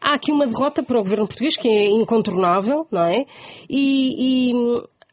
Há 0.00 0.14
aqui 0.14 0.32
uma 0.32 0.46
derrota 0.46 0.82
para 0.82 0.98
o 0.98 1.02
governo 1.02 1.26
português 1.26 1.56
que 1.56 1.68
é 1.68 1.86
incontornável, 1.90 2.86
não 2.90 3.04
é? 3.04 3.26
E, 3.68 4.50
e 4.50 4.54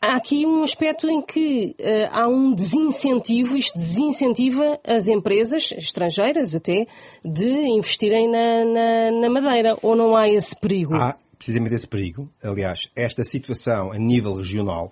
há 0.02 0.16
aqui 0.16 0.46
um 0.46 0.64
aspecto 0.64 1.10
em 1.10 1.22
que 1.22 1.76
uh, 1.80 2.10
há 2.12 2.28
um 2.28 2.54
desincentivo, 2.54 3.58
isto 3.58 3.78
desincentiva 3.78 4.80
as 4.86 5.08
empresas, 5.08 5.72
estrangeiras 5.72 6.56
até, 6.56 6.86
de 7.24 7.50
investirem 7.50 8.30
na, 8.30 8.66
na, 8.66 9.12
na 9.22 9.30
Madeira. 9.30 9.78
Ou 9.82 9.96
não 9.96 10.16
há 10.16 10.30
esse 10.30 10.56
perigo? 10.56 10.94
Há 10.96 11.18
precisamente 11.38 11.76
esse 11.76 11.88
perigo. 11.88 12.30
Aliás, 12.44 12.90
esta 12.96 13.24
situação 13.24 13.92
a 13.92 13.98
nível 13.98 14.36
regional, 14.36 14.92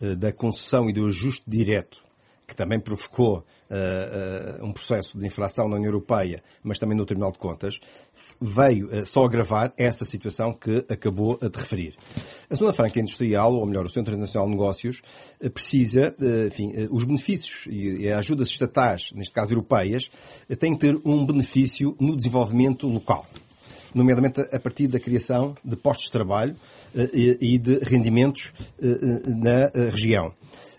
uh, 0.00 0.16
da 0.16 0.32
concessão 0.32 0.88
e 0.88 0.92
do 0.92 1.06
ajuste 1.06 1.44
direto, 1.46 2.02
que 2.46 2.56
também 2.56 2.80
provocou 2.80 3.44
uh, 3.72 4.64
um 4.64 4.72
processo 4.72 5.18
de 5.18 5.26
inflação 5.26 5.68
na 5.68 5.76
União 5.76 5.88
Europeia, 5.88 6.42
mas 6.62 6.78
também 6.78 6.96
no 6.96 7.06
Tribunal 7.06 7.32
de 7.32 7.38
Contas, 7.38 7.80
veio 8.40 8.86
uh, 8.88 9.06
só 9.06 9.24
agravar 9.24 9.72
essa 9.76 10.04
situação 10.04 10.52
que 10.52 10.84
acabou 10.88 11.38
de 11.38 11.58
referir. 11.58 11.96
A 12.50 12.54
Zona 12.54 12.72
Franca 12.72 13.00
Industrial, 13.00 13.54
ou 13.54 13.66
melhor, 13.66 13.86
o 13.86 13.90
Centro 13.90 14.12
Internacional 14.12 14.46
de 14.46 14.52
Negócios, 14.52 15.02
precisa, 15.54 16.14
enfim, 16.46 16.72
os 16.90 17.04
benefícios 17.04 17.66
e 17.70 18.08
as 18.08 18.18
ajudas 18.18 18.48
estatais, 18.48 19.10
neste 19.14 19.32
caso 19.32 19.52
europeias, 19.52 20.10
têm 20.58 20.74
que 20.74 20.80
ter 20.80 21.00
um 21.04 21.24
benefício 21.24 21.96
no 21.98 22.16
desenvolvimento 22.16 22.86
local 22.86 23.26
nomeadamente 23.94 24.40
a 24.40 24.58
partir 24.58 24.86
da 24.86 24.98
criação 24.98 25.54
de 25.62 25.76
postos 25.76 26.06
de 26.06 26.12
trabalho 26.12 26.56
e 26.94 27.58
de 27.58 27.78
rendimentos 27.78 28.52
na 29.26 29.70
região. 29.90 30.32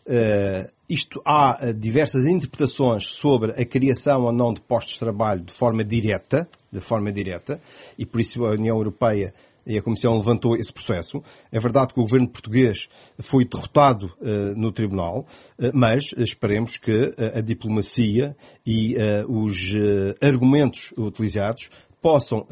Uh, 0.06 0.70
isto 0.90 1.22
há 1.24 1.58
uh, 1.62 1.74
diversas 1.74 2.26
interpretações 2.26 3.08
sobre 3.08 3.52
a 3.52 3.66
criação 3.66 4.24
ou 4.24 4.34
não 4.34 4.54
de 4.54 4.60
postos 4.60 4.96
de 4.96 5.00
trabalho 5.00 5.42
de 5.42 5.54
forma 5.54 5.84
direta, 5.84 6.48
de 6.72 6.82
forma 6.82 7.12
direta, 7.12 7.62
e 7.98 8.06
por 8.06 8.20
isso 8.20 8.46
a 8.46 8.52
União 8.52 8.76
Europeia 8.76 9.34
e 9.66 9.78
a 9.78 9.82
Comissão 9.82 10.18
levantou 10.18 10.58
esse 10.58 10.74
processo. 10.74 11.24
É 11.50 11.58
verdade 11.58 11.94
que 11.94 12.00
o 12.02 12.04
governo 12.04 12.28
português 12.28 12.90
foi 13.20 13.46
derrotado 13.46 14.12
uh, 14.20 14.60
no 14.60 14.74
Tribunal, 14.74 15.26
mas 15.74 16.14
esperemos 16.18 16.76
que 16.76 17.14
a 17.34 17.40
diplomacia 17.40 18.36
e 18.66 18.98
os 19.30 19.72
argumentos 20.22 20.94
utilizados 20.98 21.70
possam 22.04 22.40
uh, 22.40 22.46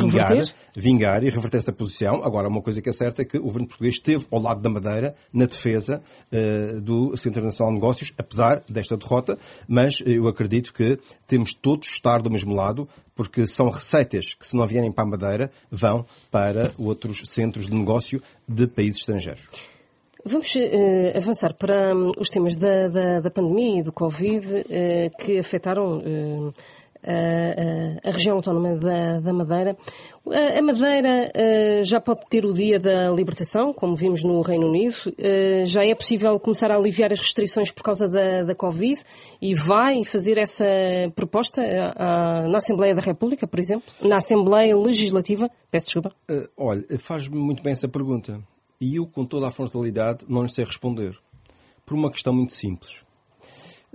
vingar, 0.00 0.32
vingar 0.74 1.22
e 1.22 1.28
reverter 1.28 1.58
essa 1.58 1.72
posição. 1.72 2.24
Agora, 2.24 2.48
uma 2.48 2.62
coisa 2.62 2.80
que 2.80 2.88
é 2.88 2.92
certa 2.92 3.20
é 3.20 3.24
que 3.26 3.36
o 3.36 3.42
governo 3.42 3.68
português 3.68 3.96
esteve 3.96 4.26
ao 4.30 4.40
lado 4.40 4.62
da 4.62 4.70
Madeira 4.70 5.14
na 5.30 5.44
defesa 5.44 6.02
uh, 6.32 6.80
do 6.80 7.14
Centro 7.14 7.44
Nacional 7.44 7.74
de 7.74 7.80
Negócios, 7.80 8.12
apesar 8.16 8.62
desta 8.66 8.96
derrota, 8.96 9.38
mas 9.68 10.02
eu 10.06 10.26
acredito 10.26 10.72
que 10.72 10.98
temos 11.26 11.52
todos 11.52 11.88
estar 11.88 12.22
do 12.22 12.30
mesmo 12.30 12.54
lado, 12.54 12.88
porque 13.14 13.46
são 13.46 13.68
receitas 13.68 14.32
que, 14.32 14.46
se 14.46 14.56
não 14.56 14.66
vierem 14.66 14.90
para 14.90 15.04
a 15.04 15.08
Madeira, 15.08 15.50
vão 15.70 16.06
para 16.30 16.72
outros 16.78 17.20
centros 17.26 17.66
de 17.66 17.74
negócio 17.74 18.22
de 18.48 18.66
países 18.66 19.00
estrangeiros. 19.00 19.46
Vamos 20.24 20.54
uh, 20.56 21.16
avançar 21.16 21.52
para 21.52 21.94
um, 21.94 22.12
os 22.18 22.30
temas 22.30 22.56
da, 22.56 22.88
da, 22.88 23.20
da, 23.20 23.30
pandemia 23.30 23.80
e 23.80 23.82
do 23.82 23.92
Covid 23.92 24.64
que 25.20 25.38
afetaram 25.38 25.98
uh, 25.98 26.54
a, 27.06 28.10
região 28.10 28.36
autónoma 28.36 28.76
da, 28.76 29.20
da 29.20 29.32
Madeira. 29.32 29.76
A, 30.26 30.62
Madeira 30.62 31.30
uh, 31.30 31.84
já 31.84 32.00
pode 32.00 32.20
ter 32.28 32.44
o 32.44 32.52
dia 32.52 32.78
da 32.78 33.10
libertação, 33.10 33.72
como 33.72 33.94
vimos 33.94 34.24
no 34.24 34.40
Reino 34.42 34.68
Unido. 34.68 34.94
Uh, 35.06 35.64
já 35.64 35.84
é 35.84 35.94
possível 35.94 36.38
começar 36.40 36.70
a 36.70 36.76
aliviar 36.76 37.12
as 37.12 37.20
restrições 37.20 37.70
por 37.70 37.82
causa 37.82 38.08
da, 38.08 38.42
da 38.42 38.54
Covid 38.54 39.00
e 39.40 39.54
vai 39.54 40.04
fazer 40.04 40.38
essa 40.38 40.64
proposta 41.14 41.62
na 42.48 42.58
Assembleia 42.58 42.94
da 42.94 43.02
República, 43.02 43.46
por 43.46 43.60
exemplo? 43.60 43.84
Na 44.02 44.16
Assembleia 44.16 44.76
Legislativa? 44.76 45.48
Peço 45.70 45.86
desculpa. 45.86 46.10
olha, 46.56 46.84
faz-me 46.98 47.38
muito 47.38 47.62
bem 47.62 47.72
essa 47.72 47.88
pergunta. 47.88 48.40
E 48.80 48.96
eu, 48.96 49.06
com 49.06 49.24
toda 49.24 49.48
a 49.48 49.50
frontalidade, 49.50 50.24
não 50.28 50.42
lhe 50.42 50.50
sei 50.52 50.64
responder. 50.64 51.16
Por 51.84 51.94
uma 51.94 52.10
questão 52.10 52.34
muito 52.34 52.52
simples 52.52 53.05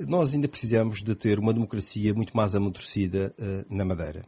nós 0.07 0.33
ainda 0.33 0.47
precisamos 0.47 1.01
de 1.01 1.15
ter 1.15 1.39
uma 1.39 1.53
democracia 1.53 2.13
muito 2.13 2.35
mais 2.35 2.55
amadurecida 2.55 3.33
uh, 3.37 3.65
na 3.73 3.85
Madeira. 3.85 4.25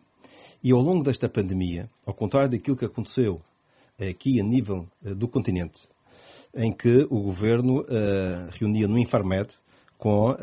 E 0.64 0.72
ao 0.72 0.80
longo 0.80 1.04
desta 1.04 1.28
pandemia, 1.28 1.90
ao 2.06 2.14
contrário 2.14 2.52
daquilo 2.52 2.78
que 2.78 2.86
aconteceu 2.86 3.42
aqui 4.00 4.40
a 4.40 4.44
nível 4.44 4.88
uh, 5.04 5.16
do 5.16 5.28
continente, 5.28 5.82
em 6.56 6.72
que 6.72 7.08
o 7.10 7.22
governo 7.22 7.82
uh, 7.82 7.86
reunia 8.52 8.88
no 8.88 8.98
Infarmed 8.98 9.50
com 9.98 10.36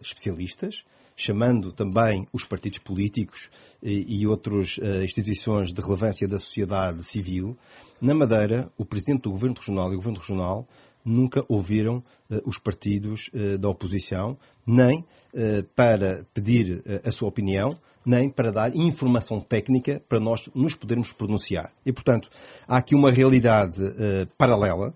especialistas, 0.00 0.84
chamando 1.16 1.72
também 1.72 2.24
os 2.32 2.44
partidos 2.44 2.78
políticos 2.78 3.50
e, 3.82 4.20
e 4.20 4.26
outras 4.28 4.78
instituições 5.02 5.72
de 5.72 5.82
relevância 5.82 6.28
da 6.28 6.38
sociedade 6.38 7.02
civil, 7.02 7.58
na 8.00 8.14
Madeira, 8.14 8.70
o 8.78 8.84
presidente 8.84 9.22
do 9.22 9.32
governo 9.32 9.56
regional 9.56 9.90
e 9.90 9.94
o 9.94 9.96
governo 9.96 10.20
regional 10.20 10.68
nunca 11.04 11.44
ouviram 11.48 11.96
uh, 12.30 12.40
os 12.46 12.58
partidos 12.58 13.30
uh, 13.34 13.58
da 13.58 13.68
oposição, 13.68 14.38
nem 14.66 15.00
uh, 15.00 15.62
para 15.74 16.24
pedir 16.32 16.82
a 17.04 17.12
sua 17.12 17.28
opinião, 17.28 17.76
nem 18.06 18.28
para 18.28 18.50
dar 18.50 18.76
informação 18.76 19.40
técnica 19.40 20.02
para 20.08 20.20
nós 20.20 20.48
nos 20.54 20.74
podermos 20.74 21.12
pronunciar. 21.12 21.72
E, 21.84 21.92
portanto, 21.92 22.28
há 22.68 22.76
aqui 22.76 22.94
uma 22.94 23.10
realidade 23.10 23.78
paralela 24.36 24.92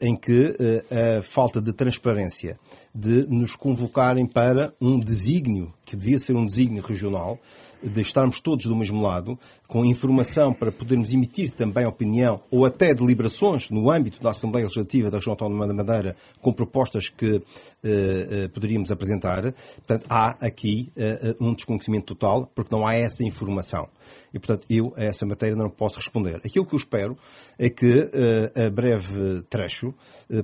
em 0.00 0.16
que 0.16 0.56
a 0.90 1.22
falta 1.22 1.60
de 1.60 1.72
transparência 1.72 2.58
de 2.92 3.24
nos 3.28 3.54
convocarem 3.54 4.26
para 4.26 4.74
um 4.80 4.98
desígnio, 4.98 5.72
que 5.84 5.94
devia 5.94 6.18
ser 6.18 6.34
um 6.34 6.44
desígnio 6.44 6.82
regional, 6.82 7.38
de 7.82 8.00
estarmos 8.00 8.40
todos 8.40 8.66
do 8.66 8.76
mesmo 8.76 9.00
lado, 9.00 9.38
com 9.66 9.84
informação 9.84 10.52
para 10.52 10.72
podermos 10.72 11.12
emitir 11.12 11.52
também 11.52 11.86
opinião 11.86 12.40
ou 12.50 12.64
até 12.64 12.94
deliberações 12.94 13.70
no 13.70 13.90
âmbito 13.90 14.22
da 14.22 14.30
Assembleia 14.30 14.64
Legislativa 14.64 15.10
da 15.10 15.18
Região 15.18 15.32
Autónoma 15.32 15.66
da 15.66 15.74
Madeira 15.74 16.16
com 16.40 16.52
propostas 16.52 17.08
que 17.08 17.36
uh, 17.36 17.40
uh, 17.40 18.48
poderíamos 18.52 18.90
apresentar. 18.90 19.52
Portanto, 19.76 20.06
há 20.08 20.36
aqui 20.44 20.92
uh, 20.96 21.44
um 21.44 21.54
desconhecimento 21.54 22.14
total 22.14 22.50
porque 22.54 22.74
não 22.74 22.86
há 22.86 22.94
essa 22.94 23.24
informação. 23.24 23.88
E, 24.34 24.38
portanto, 24.38 24.66
eu 24.68 24.92
a 24.96 25.04
essa 25.04 25.24
matéria 25.24 25.56
não 25.56 25.70
posso 25.70 25.96
responder. 25.96 26.40
Aquilo 26.44 26.66
que 26.66 26.74
eu 26.74 26.78
espero 26.78 27.16
é 27.58 27.68
que, 27.68 28.10
a 28.54 28.70
breve 28.70 29.42
trecho, 29.48 29.94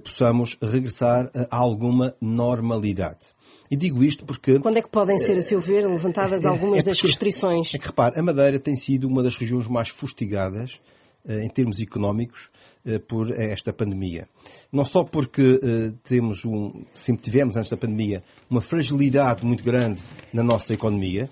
possamos 0.03 0.57
regressar 0.61 1.31
a 1.51 1.57
alguma 1.57 2.15
normalidade. 2.21 3.36
E 3.71 3.77
digo 3.77 4.03
isto 4.05 4.25
porque. 4.25 4.59
Quando 4.59 4.79
é 4.79 4.83
que 4.83 4.89
podem 4.89 5.19
ser, 5.19 5.39
a 5.39 5.43
seu 5.43 5.61
ver, 5.61 5.87
levantadas 5.87 6.45
é, 6.45 6.49
algumas 6.49 6.79
é 6.79 6.85
porque, 6.85 6.91
das 6.91 7.01
restrições? 7.01 7.75
É 7.75 7.79
que, 7.79 7.87
repare, 7.87 8.19
a 8.19 8.23
Madeira 8.23 8.59
tem 8.59 8.77
sido 8.77 9.09
uma 9.09 9.23
das 9.23 9.37
regiões 9.37 9.67
mais 9.67 9.89
fustigadas 9.89 10.81
eh, 11.29 11.43
em 11.43 11.49
termos 11.49 11.81
económicos 11.81 12.49
eh, 12.85 13.01
por 13.01 13.33
esta 13.33 13.73
pandemia. 13.73 14.29
Não 14.71 14.85
só 14.85 15.03
porque 15.03 15.59
eh, 15.61 15.93
temos 16.05 16.45
um, 16.45 16.85
sempre 16.95 17.23
tivemos 17.23 17.57
antes 17.57 17.69
da 17.69 17.77
pandemia 17.77 18.23
uma 18.49 18.61
fragilidade 18.61 19.45
muito 19.45 19.65
grande 19.65 20.01
na 20.33 20.45
nossa 20.45 20.73
economia, 20.73 21.29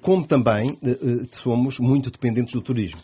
como 0.00 0.24
também 0.24 0.78
somos 1.30 1.78
muito 1.78 2.10
dependentes 2.10 2.54
do 2.54 2.62
turismo. 2.62 3.00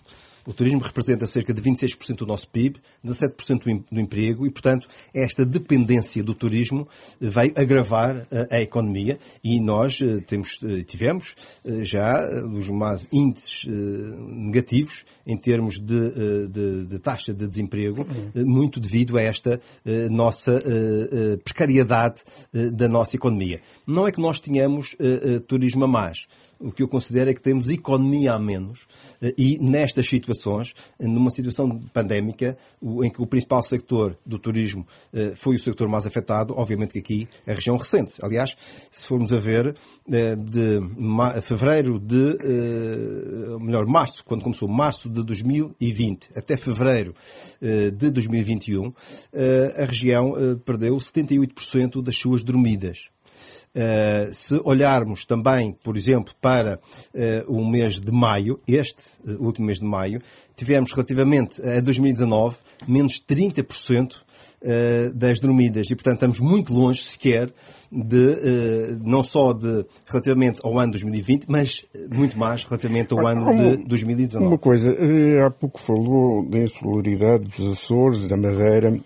O 0.47 0.53
turismo 0.53 0.81
representa 0.81 1.27
cerca 1.27 1.53
de 1.53 1.61
26% 1.61 2.17
do 2.17 2.27
nosso 2.27 2.49
PIB, 2.49 2.81
17% 3.05 3.85
do 3.91 4.01
emprego 4.01 4.47
e, 4.47 4.51
portanto, 4.51 4.89
esta 5.13 5.45
dependência 5.45 6.23
do 6.23 6.35
turismo 6.35 6.89
vai 7.21 7.53
agravar 7.57 8.27
a, 8.31 8.57
a 8.57 8.61
economia 8.61 9.19
e 9.43 9.61
nós 9.61 10.01
eh, 10.01 10.21
temos, 10.27 10.59
eh, 10.63 10.83
tivemos 10.83 11.35
eh, 11.65 11.85
já 11.85 12.25
os 12.53 12.69
mais 12.69 13.07
índices 13.13 13.67
negativos 13.67 15.05
em 15.27 15.37
termos 15.37 15.79
de, 15.79 16.49
de, 16.49 16.85
de 16.87 16.99
taxa 16.99 17.33
de 17.33 17.47
desemprego, 17.47 18.07
muito 18.35 18.81
devido 18.81 19.17
a 19.17 19.23
esta 19.23 19.61
nossa 20.11 20.61
precariedade 21.45 22.23
da 22.73 22.89
nossa 22.89 23.17
economia. 23.17 23.61
Não 23.87 24.07
é 24.07 24.13
que 24.13 24.21
nós 24.21 24.41
tenhamos 24.41 24.97
turismo 25.47 25.85
a 25.85 25.89
mais, 25.89 26.27
o 26.61 26.71
que 26.71 26.83
eu 26.83 26.89
considero 26.89 27.31
é 27.31 27.35
que 27.35 27.41
temos 27.41 27.71
economia 27.71 28.35
a 28.35 28.39
menos 28.39 28.81
e 29.37 29.59
nestas 29.59 30.09
situações, 30.09 30.75
numa 30.99 31.31
situação 31.31 31.81
pandémica, 31.93 32.57
em 33.03 33.11
que 33.11 33.23
o 33.23 33.27
principal 33.27 33.63
sector 33.63 34.15
do 34.25 34.39
turismo 34.39 34.87
foi 35.37 35.57
o 35.57 35.59
sector 35.59 35.89
mais 35.89 36.07
afetado, 36.07 36.55
obviamente 36.57 36.93
que 36.93 36.99
aqui 36.99 37.29
a 37.47 37.55
região 37.55 37.77
recente. 37.77 38.15
Aliás, 38.23 38.57
se 38.93 39.07
formos 39.07 39.33
a 39.33 39.39
ver, 39.39 39.75
de 40.07 40.81
fevereiro 41.43 41.99
de, 41.99 42.39
melhor, 43.61 43.87
março, 43.87 44.23
quando 44.25 44.43
começou 44.43 44.69
março 44.69 45.09
de 45.09 45.23
2020 45.23 46.31
até 46.37 46.57
fevereiro 46.57 47.15
de 47.61 48.11
2021, 48.11 48.93
a 49.81 49.85
região 49.87 50.35
perdeu 50.65 50.97
78% 50.97 52.03
das 52.03 52.17
suas 52.17 52.43
dormidas. 52.43 53.09
Uh, 53.73 54.35
se 54.35 54.61
olharmos 54.65 55.25
também, 55.25 55.77
por 55.85 55.97
exemplo, 55.97 56.35
para 56.41 56.81
uh, 57.15 57.53
o 57.53 57.65
mês 57.65 58.01
de 58.01 58.11
maio, 58.11 58.59
este 58.67 59.01
uh, 59.25 59.41
último 59.41 59.67
mês 59.67 59.79
de 59.79 59.85
maio, 59.85 60.21
tivemos 60.57 60.91
relativamente 60.91 61.63
a 61.63 61.81
2019 61.81 62.57
menos 62.89 63.21
30% 63.21 64.17
das 65.15 65.41
dormidas 65.41 65.91
e, 65.91 65.95
portanto, 65.95 66.17
estamos 66.17 66.39
muito 66.39 66.75
longe 66.75 67.03
sequer 67.03 67.51
de, 67.91 68.99
não 69.03 69.25
só 69.25 69.55
de 69.55 69.87
relativamente 70.05 70.59
ao 70.63 70.79
ano 70.79 70.93
2020, 70.93 71.47
mas 71.49 71.87
muito 72.15 72.39
mais 72.39 72.65
relativamente 72.65 73.11
ao 73.15 73.27
ano 73.27 73.51
uma, 73.51 73.77
de 73.79 73.85
2019. 73.85 74.47
Uma 74.47 74.59
coisa, 74.59 74.95
há 75.47 75.51
pouco 75.51 75.81
falou 75.81 76.47
da 76.47 76.59
insularidade 76.59 77.45
dos 77.45 77.73
Açores, 77.73 78.29
da 78.29 78.37
Madeira. 78.37 79.01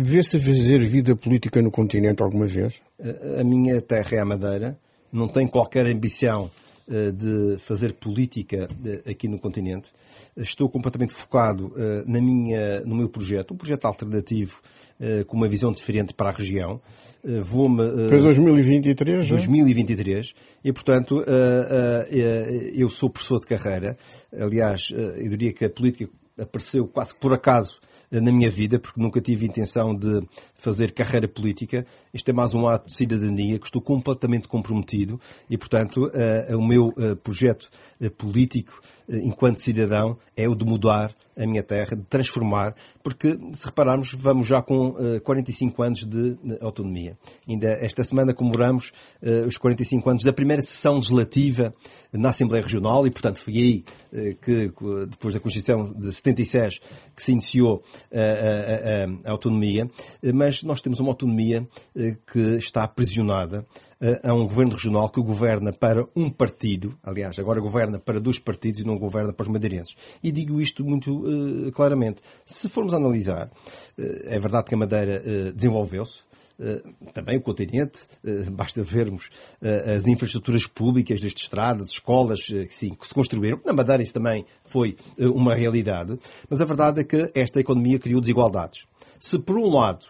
Vê-se 0.00 0.36
a 0.36 0.40
fazer 0.40 0.78
vida 0.84 1.16
política 1.16 1.60
no 1.60 1.72
continente 1.72 2.22
alguma 2.22 2.46
vez? 2.46 2.80
A 3.36 3.42
minha 3.42 3.82
terra 3.82 4.10
é 4.12 4.20
a 4.20 4.24
Madeira, 4.24 4.78
não 5.12 5.26
tenho 5.26 5.48
qualquer 5.48 5.86
ambição 5.86 6.48
eh, 6.88 7.10
de 7.10 7.58
fazer 7.58 7.94
política 7.94 8.68
eh, 8.86 9.10
aqui 9.10 9.26
no 9.26 9.40
continente. 9.40 9.90
Estou 10.36 10.68
completamente 10.68 11.12
focado 11.12 11.72
eh, 11.76 12.04
na 12.06 12.20
minha, 12.20 12.80
no 12.82 12.94
meu 12.94 13.08
projeto, 13.08 13.54
um 13.54 13.56
projeto 13.56 13.86
alternativo 13.86 14.60
com 15.28 15.36
uma 15.36 15.48
visão 15.48 15.72
diferente 15.72 16.12
para 16.12 16.30
a 16.30 16.32
região. 16.32 16.80
Vou-me. 17.42 18.08
Para 18.08 18.18
2023, 18.18 19.28
2023. 19.28 20.34
E, 20.64 20.72
portanto, 20.72 21.24
eu 22.72 22.90
sou 22.90 23.08
professor 23.08 23.38
de 23.38 23.46
carreira. 23.46 23.96
Aliás, 24.36 24.90
eu 24.90 25.28
diria 25.28 25.52
que 25.52 25.64
a 25.64 25.70
política 25.70 26.10
apareceu 26.36 26.88
quase 26.88 27.14
por 27.14 27.32
acaso 27.32 27.78
na 28.10 28.32
minha 28.32 28.50
vida, 28.50 28.78
porque 28.78 29.00
nunca 29.00 29.20
tive 29.20 29.46
intenção 29.46 29.94
de 29.94 30.22
fazer 30.58 30.92
carreira 30.92 31.28
política. 31.28 31.86
Isto 32.12 32.30
é 32.30 32.32
mais 32.34 32.52
um 32.52 32.66
ato 32.66 32.88
de 32.88 32.94
cidadania 32.94 33.58
que 33.58 33.66
estou 33.66 33.80
completamente 33.80 34.48
comprometido 34.48 35.18
e, 35.48 35.56
portanto, 35.56 36.06
uh, 36.08 36.58
o 36.58 36.66
meu 36.66 36.88
uh, 36.88 37.16
projeto 37.16 37.70
uh, 38.00 38.10
político 38.10 38.82
enquanto 39.10 39.58
cidadão 39.58 40.18
é 40.36 40.46
o 40.46 40.54
de 40.54 40.66
mudar 40.66 41.14
a 41.34 41.46
minha 41.46 41.62
terra, 41.62 41.96
de 41.96 42.02
transformar, 42.02 42.74
porque 43.02 43.38
se 43.54 43.64
repararmos, 43.64 44.12
vamos 44.12 44.46
já 44.46 44.60
com 44.60 44.88
uh, 44.88 45.20
45 45.22 45.82
anos 45.82 46.04
de, 46.04 46.36
autonomia. 46.60 47.16
Ainda 47.48 47.68
esta 47.68 48.02
semana 48.02 48.34
comemoramos 48.34 48.92
os 49.46 49.56
45 49.56 50.10
anos 50.10 50.24
da 50.24 50.32
primeira 50.32 50.62
sessão 50.62 50.96
legislativa 50.96 51.72
na 52.12 52.30
Assembleia 52.30 52.62
Regional 52.62 53.06
e, 53.06 53.10
portanto, 53.10 53.38
foi 53.38 53.54
aí 53.54 53.84
que, 54.42 54.72
depois 55.08 55.34
da 55.34 55.40
Constituição 55.40 55.84
de 55.84 56.12
76, 56.12 56.80
que 57.14 57.22
se 57.22 57.32
iniciou 57.32 57.82
a, 58.12 58.18
a, 58.18 59.28
a, 59.28 59.30
autonomia. 59.30 59.88
Mas 60.34 60.47
nós 60.62 60.80
temos 60.80 61.00
uma 61.00 61.10
autonomia 61.10 61.66
que 62.26 62.38
está 62.56 62.84
aprisionada 62.84 63.66
a 64.22 64.32
um 64.32 64.46
governo 64.46 64.74
regional 64.74 65.08
que 65.08 65.20
governa 65.20 65.72
para 65.72 66.06
um 66.14 66.30
partido, 66.30 66.96
aliás, 67.02 67.38
agora 67.38 67.60
governa 67.60 67.98
para 67.98 68.20
dois 68.20 68.38
partidos 68.38 68.80
e 68.80 68.84
não 68.84 68.96
governa 68.96 69.32
para 69.32 69.44
os 69.44 69.48
madeirenses. 69.48 69.96
E 70.22 70.30
digo 70.30 70.60
isto 70.60 70.84
muito 70.84 71.24
uh, 71.26 71.72
claramente. 71.72 72.22
Se 72.46 72.68
formos 72.68 72.94
analisar, 72.94 73.50
é 73.96 74.38
verdade 74.38 74.66
que 74.66 74.74
a 74.74 74.78
Madeira 74.78 75.22
desenvolveu-se, 75.52 76.20
também 77.14 77.38
o 77.38 77.40
continente, 77.40 78.06
basta 78.50 78.82
vermos 78.82 79.30
as 79.96 80.06
infraestruturas 80.06 80.66
públicas 80.66 81.20
destas 81.20 81.42
estradas, 81.42 81.90
escolas 81.90 82.40
sim, 82.70 82.94
que 82.94 83.06
se 83.06 83.14
construíram. 83.14 83.60
Na 83.64 83.72
Madeira 83.72 84.02
isso 84.02 84.14
também 84.14 84.44
foi 84.64 84.96
uma 85.18 85.54
realidade, 85.54 86.18
mas 86.48 86.60
a 86.60 86.64
verdade 86.64 87.00
é 87.00 87.04
que 87.04 87.30
esta 87.34 87.60
economia 87.60 87.98
criou 87.98 88.20
desigualdades. 88.20 88.84
Se, 89.20 89.38
por 89.38 89.56
um 89.58 89.68
lado, 89.68 90.06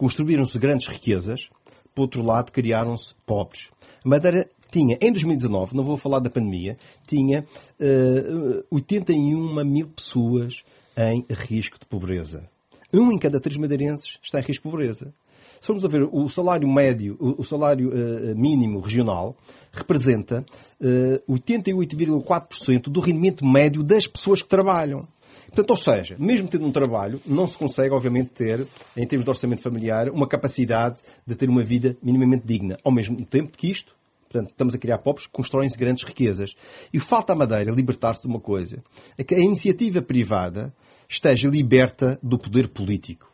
construíram-se 0.00 0.58
grandes 0.58 0.88
riquezas, 0.88 1.50
por 1.94 2.02
outro 2.02 2.22
lado, 2.22 2.50
criaram-se 2.50 3.12
pobres. 3.26 3.68
Madeira 4.02 4.48
tinha, 4.70 4.96
em 4.98 5.12
2019, 5.12 5.76
não 5.76 5.84
vou 5.84 5.98
falar 5.98 6.20
da 6.20 6.30
pandemia, 6.30 6.78
tinha 7.06 7.40
uh, 7.78 8.60
eh, 8.60 8.64
81 8.70 9.62
mil 9.62 9.88
pessoas 9.88 10.64
em 10.96 11.26
risco 11.28 11.78
de 11.78 11.84
pobreza. 11.84 12.48
Um 12.90 13.12
em 13.12 13.18
cada 13.18 13.38
três 13.38 13.58
madeirenses 13.58 14.18
está 14.22 14.40
em 14.40 14.42
risco 14.42 14.66
de 14.66 14.70
pobreza. 14.70 15.12
Se 15.60 15.66
formos 15.66 15.84
a 15.84 15.88
ver 15.88 16.08
o 16.10 16.26
salário 16.30 16.66
médio, 16.66 17.18
o, 17.20 17.44
salário 17.44 17.90
uh, 17.90 18.34
mínimo 18.34 18.80
regional, 18.80 19.36
representa 19.70 20.46
uh, 20.80 21.14
eh, 21.20 21.22
88,4% 21.28 22.84
do 22.84 23.00
rendimento 23.00 23.44
médio 23.44 23.82
das 23.82 24.06
pessoas 24.06 24.40
que 24.40 24.48
trabalham. 24.48 25.06
Portanto, 25.50 25.70
ou 25.70 25.76
seja, 25.76 26.16
mesmo 26.18 26.46
tendo 26.46 26.64
um 26.64 26.70
trabalho, 26.70 27.20
não 27.26 27.46
se 27.48 27.58
consegue, 27.58 27.92
obviamente, 27.92 28.30
ter, 28.30 28.64
em 28.96 29.06
termos 29.06 29.24
de 29.24 29.30
orçamento 29.30 29.62
familiar, 29.62 30.08
uma 30.08 30.28
capacidade 30.28 31.00
de 31.26 31.34
ter 31.34 31.48
uma 31.48 31.64
vida 31.64 31.96
minimamente 32.00 32.46
digna. 32.46 32.78
Ao 32.84 32.92
mesmo 32.92 33.24
tempo 33.26 33.58
que 33.58 33.68
isto, 33.68 33.96
portanto, 34.28 34.50
estamos 34.50 34.74
a 34.74 34.78
criar 34.78 34.98
pobres, 34.98 35.26
constroem-se 35.26 35.76
grandes 35.76 36.04
riquezas. 36.04 36.54
E 36.92 37.00
falta 37.00 37.32
à 37.32 37.36
Madeira 37.36 37.72
libertar-se 37.72 38.22
de 38.22 38.28
uma 38.28 38.38
coisa, 38.38 38.82
é 39.18 39.24
que 39.24 39.34
a 39.34 39.40
iniciativa 39.40 40.00
privada 40.00 40.72
esteja 41.08 41.48
liberta 41.48 42.16
do 42.22 42.38
poder 42.38 42.68
político. 42.68 43.28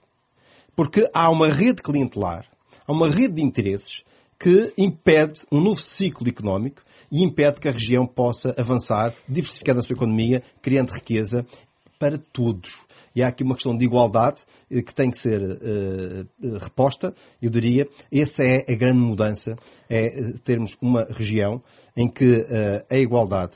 Porque 0.74 1.10
há 1.12 1.30
uma 1.30 1.48
rede 1.48 1.82
clientelar, 1.82 2.46
há 2.86 2.92
uma 2.92 3.10
rede 3.10 3.34
de 3.34 3.42
interesses 3.42 4.02
que 4.38 4.72
impede 4.76 5.42
um 5.52 5.60
novo 5.60 5.80
ciclo 5.80 6.28
económico 6.28 6.82
e 7.10 7.22
impede 7.22 7.60
que 7.60 7.68
a 7.68 7.72
região 7.72 8.06
possa 8.06 8.54
avançar, 8.58 9.14
diversificando 9.28 9.80
a 9.80 9.82
sua 9.82 9.94
economia, 9.94 10.42
criando 10.60 10.90
riqueza 10.90 11.46
para 11.98 12.18
todos. 12.18 12.78
E 13.14 13.22
há 13.22 13.28
aqui 13.28 13.42
uma 13.42 13.54
questão 13.54 13.76
de 13.76 13.84
igualdade 13.84 14.42
eh, 14.70 14.82
que 14.82 14.94
tem 14.94 15.10
que 15.10 15.16
ser 15.16 15.40
uh, 15.40 16.58
reposta. 16.58 17.14
Eu 17.40 17.48
diria, 17.48 17.88
essa 18.12 18.44
é 18.44 18.64
a 18.68 18.74
grande 18.74 19.00
mudança, 19.00 19.56
é 19.88 20.32
termos 20.44 20.76
uma 20.80 21.04
região 21.04 21.62
em 21.96 22.08
que 22.08 22.44
a 22.90 22.96
igualdade, 22.96 23.54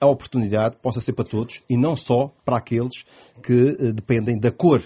a 0.00 0.06
oportunidade 0.06 0.76
possa 0.80 1.00
ser 1.00 1.12
para 1.12 1.24
todos 1.24 1.60
e 1.68 1.76
não 1.76 1.96
só 1.96 2.32
para 2.44 2.58
aqueles 2.58 3.04
que 3.42 3.92
dependem 3.92 4.38
da 4.38 4.52
cor 4.52 4.80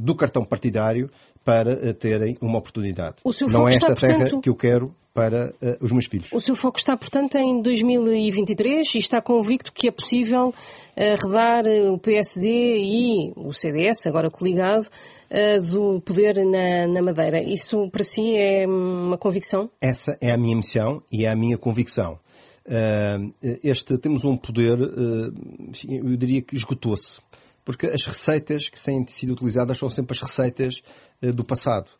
do 0.00 0.14
cartão 0.14 0.44
partidário 0.44 1.10
para 1.46 1.94
terem 1.94 2.36
uma 2.40 2.58
oportunidade. 2.58 3.18
não 3.52 3.68
é 3.68 3.72
esta 3.72 3.92
está, 3.92 4.06
terra 4.08 4.18
portanto... 4.18 4.40
que 4.42 4.48
eu 4.48 4.56
quero 4.56 4.92
para 5.14 5.54
uh, 5.62 5.84
os 5.84 5.92
meus 5.92 6.06
filhos. 6.06 6.28
O 6.32 6.40
seu 6.40 6.56
foco 6.56 6.76
está, 6.76 6.96
portanto, 6.96 7.38
em 7.38 7.62
2023 7.62 8.96
e 8.96 8.98
está 8.98 9.22
convicto 9.22 9.72
que 9.72 9.86
é 9.86 9.92
possível 9.92 10.52
arredar 10.96 11.64
eh, 11.66 11.88
o 11.88 11.98
PSD 11.98 12.48
e 12.78 13.32
o 13.36 13.52
CDS, 13.52 14.06
agora 14.08 14.28
coligado, 14.28 14.86
uh, 15.30 15.62
do 15.70 16.00
poder 16.00 16.44
na, 16.44 16.88
na, 16.88 17.00
Madeira. 17.00 17.40
Isso 17.40 17.88
para 17.90 18.02
si 18.02 18.36
é 18.36 18.66
uma 18.66 19.16
convicção? 19.16 19.70
Essa 19.80 20.18
é 20.20 20.32
a 20.32 20.36
minha 20.36 20.56
missão 20.56 21.00
e 21.12 21.24
é 21.24 21.30
a 21.30 21.36
minha 21.36 21.56
convicção. 21.56 22.18
Uh, 22.66 23.32
este, 23.62 23.96
temos 23.98 24.24
um 24.24 24.36
poder, 24.36 24.76
eu 24.80 26.16
diria 26.16 26.42
que 26.42 26.56
esgotou-se. 26.56 27.20
Porque 27.66 27.86
as 27.86 28.06
receitas 28.06 28.70
que 28.70 28.82
têm 28.82 29.04
sido 29.08 29.34
utilizadas 29.34 29.76
são 29.76 29.90
sempre 29.90 30.14
as 30.16 30.22
receitas 30.22 30.82
do 31.20 31.44
passado. 31.44 31.90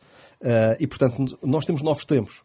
e, 0.81 0.87
portanto, 0.87 1.37
nós 1.43 1.67
temos 1.67 1.83
novos 1.83 2.07
tempos. 2.07 2.41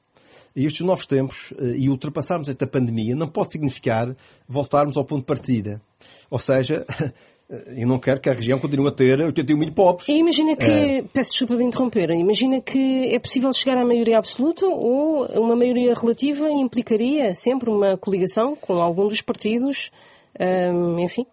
E 0.55 0.65
estes 0.65 0.85
novos 0.85 1.05
tempos 1.05 1.53
eh, 1.57 1.77
e 1.77 1.89
ultrapassarmos 1.89 2.49
esta 2.49 2.67
pandemia 2.67 3.15
não 3.15 3.27
pode 3.27 3.53
significar 3.53 4.13
voltarmos 4.47 4.97
ao 4.97 5.05
ponto 5.05 5.21
de 5.21 5.25
partida. 5.25 5.81
Ou 6.29 6.37
seja, 6.37 6.85
eu 7.77 7.87
não 7.87 7.99
quero 7.99 8.19
que 8.19 8.29
a 8.29 8.33
região 8.33 8.59
continue 8.59 8.87
a 8.87 8.91
ter 8.91 9.17
81 9.19 9.57
mil 9.57 9.71
pobres. 9.71 10.09
E 10.09 10.13
imagina 10.13 10.55
que, 10.57 10.69
é... 10.69 11.03
peço 11.03 11.31
desculpa 11.31 11.55
de 11.55 11.63
interromper, 11.63 12.09
imagina 12.11 12.59
que 12.59 13.13
é 13.13 13.19
possível 13.19 13.53
chegar 13.53 13.77
à 13.77 13.85
maioria 13.85 14.17
absoluta 14.17 14.65
ou 14.65 15.25
uma 15.39 15.55
maioria 15.55 15.93
relativa 15.93 16.49
implicaria 16.49 17.33
sempre 17.33 17.69
uma 17.69 17.97
coligação 17.97 18.55
com 18.55 18.73
algum 18.73 19.07
dos 19.07 19.21
partidos, 19.21 19.89
hum, 20.37 20.99
enfim, 20.99 21.25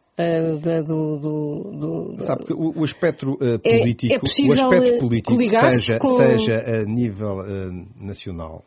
da, 0.61 0.83
do, 0.83 1.17
do, 1.17 2.15
do, 2.17 2.21
Sabe 2.21 2.45
que 2.45 2.53
o, 2.53 2.73
o 2.77 2.85
espectro 2.85 3.35
uh, 3.35 3.59
político, 3.59 4.13
é, 4.13 4.17
é 4.17 4.21
o 4.21 4.55
espectro 4.55 4.99
político 4.99 5.39
seja, 5.39 5.99
com... 5.99 6.17
seja 6.17 6.59
a 6.59 6.85
nível 6.85 7.39
uh, 7.39 8.05
nacional 8.05 8.65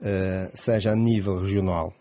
eh, 0.00 0.50
seja 0.54 0.92
a 0.92 0.96
nível 0.96 1.40
regional, 1.40 1.92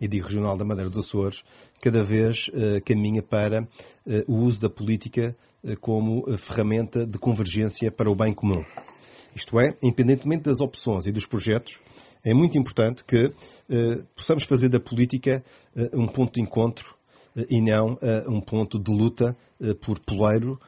e 0.00 0.08
digo 0.08 0.26
regional 0.26 0.56
da 0.56 0.64
Madeira 0.64 0.90
dos 0.90 1.06
Açores, 1.06 1.44
cada 1.80 2.02
vez 2.02 2.48
uh, 2.48 2.82
caminha 2.84 3.22
para 3.22 3.62
uh, 3.62 3.66
o 4.26 4.38
uso 4.38 4.60
da 4.60 4.68
política 4.68 5.36
como 5.80 6.26
ferramenta 6.36 7.06
de 7.06 7.16
convergência 7.16 7.92
para 7.92 8.10
o 8.10 8.14
bem 8.14 8.34
comum. 8.34 8.64
Isto 9.36 9.60
é, 9.60 9.74
independentemente 9.82 10.42
das 10.42 10.60
opções 10.60 11.06
e 11.06 11.12
dos 11.12 11.26
projetos, 11.26 11.78
É 12.26 12.32
muito 12.32 12.56
importante 12.56 13.04
que 13.04 13.32
possamos 14.16 14.44
fazer 14.44 14.70
da 14.70 14.80
política 14.80 15.44
um 15.92 16.06
ponto 16.06 16.34
de 16.34 16.40
encontro 16.40 16.93
e 17.50 17.60
não 17.60 17.98
um 18.28 18.40
ponto 18.40 18.78
de 18.78 18.92
luta 18.92 19.36
por 19.80 19.98
poleiro 20.00 20.58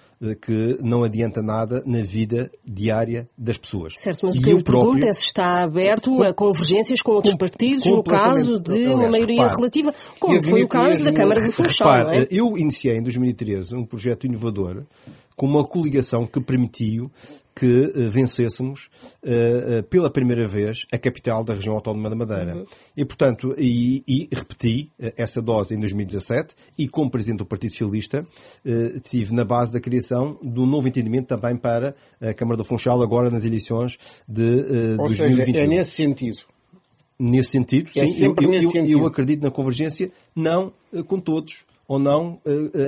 que 0.40 0.79
não 0.81 1.05
adianta 1.05 1.42
nada 1.42 1.83
na 1.85 2.00
vida 2.00 2.50
diária 2.64 3.29
das 3.37 3.59
pessoas. 3.59 3.92
Certo, 3.96 4.26
mas 4.26 4.37
o 4.37 4.40
que 4.40 4.50
eu, 4.50 4.62
próprio... 4.62 4.92
pergunto 4.92 5.07
é 5.07 5.12
se 5.12 5.24
está 5.24 5.62
aberto 5.62 6.22
a 6.22 6.33
convergências 6.33 7.02
com 7.02 7.12
outros 7.12 7.35
partidos 7.35 7.85
no 7.87 8.02
caso 8.02 8.59
de 8.59 8.72
aliás, 8.72 8.94
uma 8.94 9.09
maioria 9.09 9.42
repare, 9.42 9.57
relativa, 9.57 9.94
como 10.18 10.42
foi 10.42 10.62
o 10.62 10.68
caso 10.68 11.05
da 11.05 11.12
Câmara 11.12 11.42
de 11.42 11.52
Funchal. 11.52 12.11
é? 12.11 12.26
Eu 12.31 12.57
iniciei 12.57 12.96
em 12.96 13.02
2013 13.02 13.74
um 13.74 13.85
projeto 13.85 14.26
inovador 14.26 14.85
com 15.37 15.46
uma 15.46 15.64
coligação 15.64 16.26
que 16.26 16.40
permitiu 16.40 17.11
que 17.57 17.64
uh, 17.64 18.11
vencêssemos 18.11 18.90
uh, 19.25 19.79
uh, 19.79 19.83
pela 19.85 20.11
primeira 20.11 20.47
vez 20.47 20.85
a 20.92 20.99
capital 20.99 21.42
da 21.42 21.55
região 21.55 21.75
autónoma 21.75 22.11
da 22.11 22.14
Madeira. 22.14 22.55
Uhum. 22.55 22.66
E, 22.95 23.03
portanto, 23.03 23.55
e, 23.57 24.05
e 24.07 24.29
repeti 24.31 24.92
essa 25.16 25.40
dose 25.40 25.75
em 25.75 25.81
2017 25.81 26.55
e, 26.79 26.87
como 26.87 27.11
Presidente 27.11 27.38
do 27.38 27.47
Partido 27.47 27.73
Socialista, 27.73 28.27
tive 29.09 29.33
na 29.33 29.45
base 29.45 29.73
da 29.73 29.81
criação 29.81 30.38
do 30.42 30.66
novo 30.66 30.88
entendimento 30.88 31.29
também 31.29 31.57
para 31.57 31.95
a 32.21 32.35
Câmara 32.35 32.57
do 32.57 32.64
Funchal, 32.64 33.01
agora 33.03 33.31
nas 33.31 33.45
eleições 33.45 33.97
de 34.29 34.97
Ou 34.99 35.09
2021. 35.09 35.45
Seja, 35.47 35.61
é 35.61 35.66
nesse 35.66 35.90
sentido. 35.92 36.38
Nesse 37.19 37.51
sentido, 37.51 37.90
é 37.97 38.07
sim. 38.07 38.25
Eu, 38.27 38.35
nesse 38.35 38.64
eu, 38.64 38.71
sentido. 38.71 38.99
eu, 38.99 39.07
acredito 39.07 39.42
na 39.42 39.51
convergência, 39.51 40.11
não 40.35 40.73
com 41.07 41.19
todos, 41.19 41.64
ou 41.88 41.99
não 41.99 42.40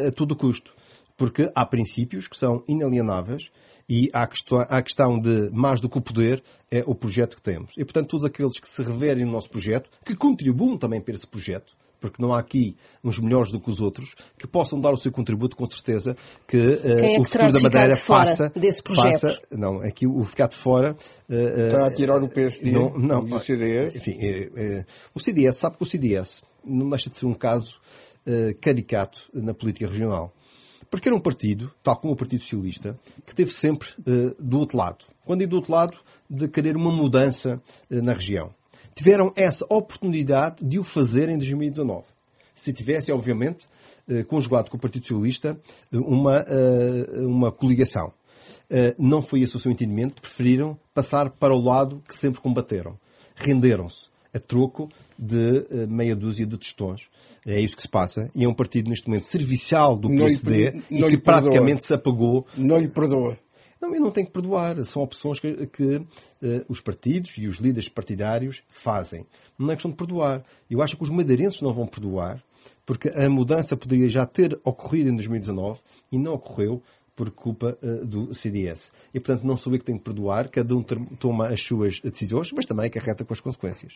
a 0.06 0.10
todo 0.10 0.36
custo. 0.36 0.72
Porque 1.16 1.50
há 1.54 1.64
princípios 1.64 2.28
que 2.28 2.36
são 2.36 2.62
inalienáveis 2.68 3.50
e 3.88 4.10
há 4.12 4.26
questão, 4.26 4.60
há 4.60 4.82
questão 4.82 5.18
de 5.18 5.50
mais 5.50 5.80
do 5.80 5.88
que 5.88 5.98
o 5.98 6.00
poder 6.00 6.42
é 6.70 6.84
o 6.86 6.94
projeto 6.94 7.36
que 7.36 7.42
temos. 7.42 7.72
E, 7.76 7.84
portanto, 7.84 8.08
todos 8.08 8.26
aqueles 8.26 8.60
que 8.60 8.68
se 8.68 8.82
reverem 8.82 9.24
no 9.24 9.32
nosso 9.32 9.48
projeto, 9.48 9.88
que 10.04 10.14
contribuam 10.14 10.76
também 10.76 11.00
para 11.00 11.14
esse 11.14 11.26
projeto, 11.26 11.74
porque 12.00 12.22
não 12.22 12.32
há 12.32 12.38
aqui 12.38 12.76
uns 13.02 13.18
melhores 13.18 13.50
do 13.50 13.58
que 13.58 13.70
os 13.70 13.80
outros, 13.80 14.14
que 14.38 14.46
possam 14.46 14.80
dar 14.80 14.92
o 14.92 14.96
seu 14.96 15.10
contributo, 15.10 15.56
com 15.56 15.68
certeza, 15.68 16.16
que, 16.46 16.56
uh, 16.56 16.80
é 16.86 17.14
que 17.14 17.20
o 17.20 17.24
futuro 17.24 17.52
da 17.52 17.60
Madeira 17.60 17.92
de 17.92 18.00
faça, 18.00 18.52
desse 18.54 18.82
projeto. 18.82 19.20
faça. 19.20 19.40
Não, 19.50 19.80
aqui 19.80 20.06
o 20.06 20.22
ficar 20.22 20.48
de 20.48 20.56
fora. 20.56 20.96
Uh, 21.28 21.66
Está 21.66 21.86
a 21.86 21.94
tirar 21.94 22.22
o 22.22 22.28
PSD 22.28 22.70
não, 22.70 22.90
não, 22.96 23.24
do 23.24 23.40
CDS? 23.40 23.96
Enfim, 23.96 24.18
o 25.14 25.18
CDS, 25.18 25.56
sabe 25.56 25.76
que 25.76 25.82
o 25.82 25.86
CDS 25.86 26.42
não 26.64 26.88
deixa 26.90 27.08
de 27.10 27.16
ser 27.16 27.26
um 27.26 27.34
caso 27.34 27.80
caricato 28.60 29.20
na 29.32 29.54
política 29.54 29.86
regional. 29.86 30.32
Porque 30.90 31.08
era 31.08 31.16
um 31.16 31.20
partido, 31.20 31.70
tal 31.82 31.96
como 31.96 32.12
o 32.12 32.16
Partido 32.16 32.42
Socialista, 32.42 32.98
que 33.26 33.34
teve 33.34 33.52
sempre 33.52 33.88
uh, 34.00 34.42
do 34.42 34.58
outro 34.58 34.78
lado. 34.78 35.04
Quando 35.24 35.40
digo 35.40 35.50
do 35.50 35.56
outro 35.56 35.72
lado, 35.72 35.98
de 36.28 36.48
querer 36.48 36.76
uma 36.76 36.90
mudança 36.90 37.60
uh, 37.90 38.02
na 38.02 38.14
região. 38.14 38.54
Tiveram 38.94 39.32
essa 39.36 39.64
oportunidade 39.68 40.64
de 40.64 40.78
o 40.78 40.84
fazer 40.84 41.28
em 41.28 41.36
2019. 41.36 42.06
Se 42.54 42.72
tivesse, 42.72 43.12
obviamente, 43.12 43.68
uh, 44.08 44.24
conjugado 44.24 44.70
com 44.70 44.76
o 44.76 44.80
Partido 44.80 45.06
Socialista 45.06 45.60
uma, 45.92 46.44
uma 47.18 47.52
coligação. 47.52 48.12
não 48.98 49.22
foi 49.22 49.42
esse 49.42 49.56
o 49.56 49.58
seu 49.58 49.70
entendimento, 49.70 50.20
preferiram 50.20 50.78
passar 50.94 51.30
para 51.30 51.54
o 51.54 51.60
lado 51.60 52.02
que 52.08 52.14
sempre 52.14 52.40
combateram. 52.40 52.98
Renderam-se 53.36 54.08
a 54.34 54.38
troco 54.38 54.88
de 55.18 55.64
meia 55.86 56.16
dúzia 56.16 56.46
de 56.46 56.56
tostões 56.56 57.02
é 57.54 57.60
isso 57.60 57.74
que 57.74 57.82
se 57.82 57.88
passa. 57.88 58.30
E 58.34 58.44
é 58.44 58.48
um 58.48 58.52
partido, 58.52 58.90
neste 58.90 59.08
momento, 59.08 59.24
servicial 59.24 59.96
do 59.96 60.08
PSD 60.10 60.70
lhe, 60.70 60.82
e 60.90 61.08
que 61.08 61.16
praticamente 61.16 61.84
se 61.84 61.94
apagou. 61.94 62.46
Não 62.56 62.78
lhe 62.78 62.88
perdoa. 62.88 63.38
Não, 63.80 63.94
eu 63.94 64.00
não 64.00 64.10
tenho 64.10 64.26
que 64.26 64.32
perdoar. 64.32 64.76
São 64.84 65.02
opções 65.02 65.40
que, 65.40 65.66
que 65.66 65.96
uh, 65.96 66.06
os 66.68 66.80
partidos 66.80 67.38
e 67.38 67.46
os 67.46 67.56
líderes 67.56 67.88
partidários 67.88 68.62
fazem. 68.68 69.24
Não 69.58 69.70
é 69.70 69.74
questão 69.74 69.90
de 69.90 69.96
perdoar. 69.96 70.44
Eu 70.68 70.82
acho 70.82 70.96
que 70.96 71.02
os 71.02 71.10
madeirenses 71.10 71.62
não 71.62 71.72
vão 71.72 71.86
perdoar, 71.86 72.42
porque 72.84 73.08
a 73.08 73.30
mudança 73.30 73.76
poderia 73.76 74.08
já 74.08 74.26
ter 74.26 74.58
ocorrido 74.62 75.08
em 75.08 75.14
2019 75.14 75.80
e 76.12 76.18
não 76.18 76.34
ocorreu 76.34 76.82
por 77.18 77.30
culpa 77.30 77.76
uh, 77.82 78.06
do 78.06 78.32
CDS. 78.32 78.92
E, 79.12 79.18
portanto, 79.18 79.44
não 79.44 79.56
sou 79.56 79.72
eu 79.72 79.78
que 79.78 79.84
tenho 79.84 79.98
que 79.98 80.04
perdoar, 80.04 80.48
cada 80.48 80.76
um 80.76 80.82
toma 80.82 81.48
as 81.48 81.62
suas 81.62 81.98
decisões, 81.98 82.52
mas 82.52 82.64
também 82.64 82.86
acarreta 82.86 83.24
com 83.24 83.32
as 83.32 83.40
consequências. 83.40 83.94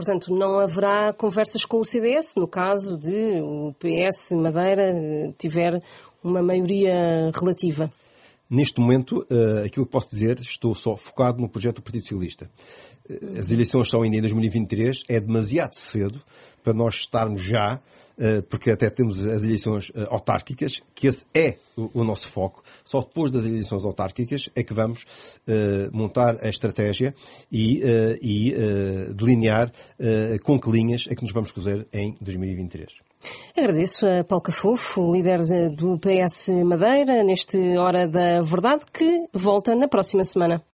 Portanto, 0.00 0.34
não 0.34 0.58
haverá 0.58 1.12
conversas 1.12 1.66
com 1.66 1.78
o 1.78 1.84
CDS 1.84 2.32
no 2.34 2.48
caso 2.48 2.96
de 2.96 3.38
o 3.42 3.74
PS 3.78 4.32
Madeira 4.32 4.82
eh, 4.82 5.30
tiver 5.36 5.78
uma 6.24 6.40
maioria 6.42 7.30
relativa? 7.38 7.92
Neste 8.48 8.80
momento, 8.80 9.26
uh, 9.30 9.66
aquilo 9.66 9.84
que 9.84 9.92
posso 9.92 10.08
dizer, 10.08 10.40
estou 10.40 10.74
só 10.74 10.96
focado 10.96 11.38
no 11.38 11.50
projeto 11.50 11.76
do 11.76 11.82
Partido 11.82 12.00
Socialista. 12.00 12.50
As 13.38 13.50
eleições 13.50 13.90
são 13.90 14.00
ainda 14.00 14.16
em 14.16 14.20
2023, 14.20 15.02
é 15.06 15.20
demasiado 15.20 15.74
cedo 15.74 16.22
para 16.64 16.72
nós 16.72 16.94
estarmos 16.94 17.42
já 17.42 17.74
eh, 17.74 17.80
porque 18.48 18.70
até 18.70 18.90
temos 18.90 19.24
as 19.26 19.42
eleições 19.42 19.90
eh, 19.94 20.06
autárquicas, 20.10 20.82
que 20.94 21.06
esse 21.06 21.26
é 21.34 21.56
o 21.76 22.04
nosso 22.04 22.28
foco. 22.28 22.62
Só 22.84 23.00
depois 23.00 23.30
das 23.30 23.46
eleições 23.46 23.84
autárquicas 23.84 24.50
é 24.54 24.62
que 24.62 24.74
vamos 24.74 25.06
eh, 25.46 25.88
montar 25.92 26.36
a 26.42 26.48
estratégia 26.48 27.14
e, 27.50 27.82
e 28.20 28.54
delinear 29.14 29.72
com 30.42 30.60
que 30.60 30.70
linhas 30.70 31.06
é 31.08 31.14
que 31.14 31.22
nos 31.22 31.32
vamos 31.32 31.52
cozer 31.52 31.86
em 31.92 32.16
2023. 32.20 32.90
Agradeço 33.56 34.06
a 34.06 34.24
Paulo 34.24 34.42
Cafofo, 34.42 35.12
líder 35.12 35.40
do 35.76 35.98
PS 35.98 36.48
Madeira, 36.64 37.22
neste 37.22 37.58
Hora 37.76 38.06
da 38.06 38.40
Verdade, 38.40 38.84
que 38.92 39.26
volta 39.32 39.74
na 39.74 39.88
próxima 39.88 40.24
semana. 40.24 40.62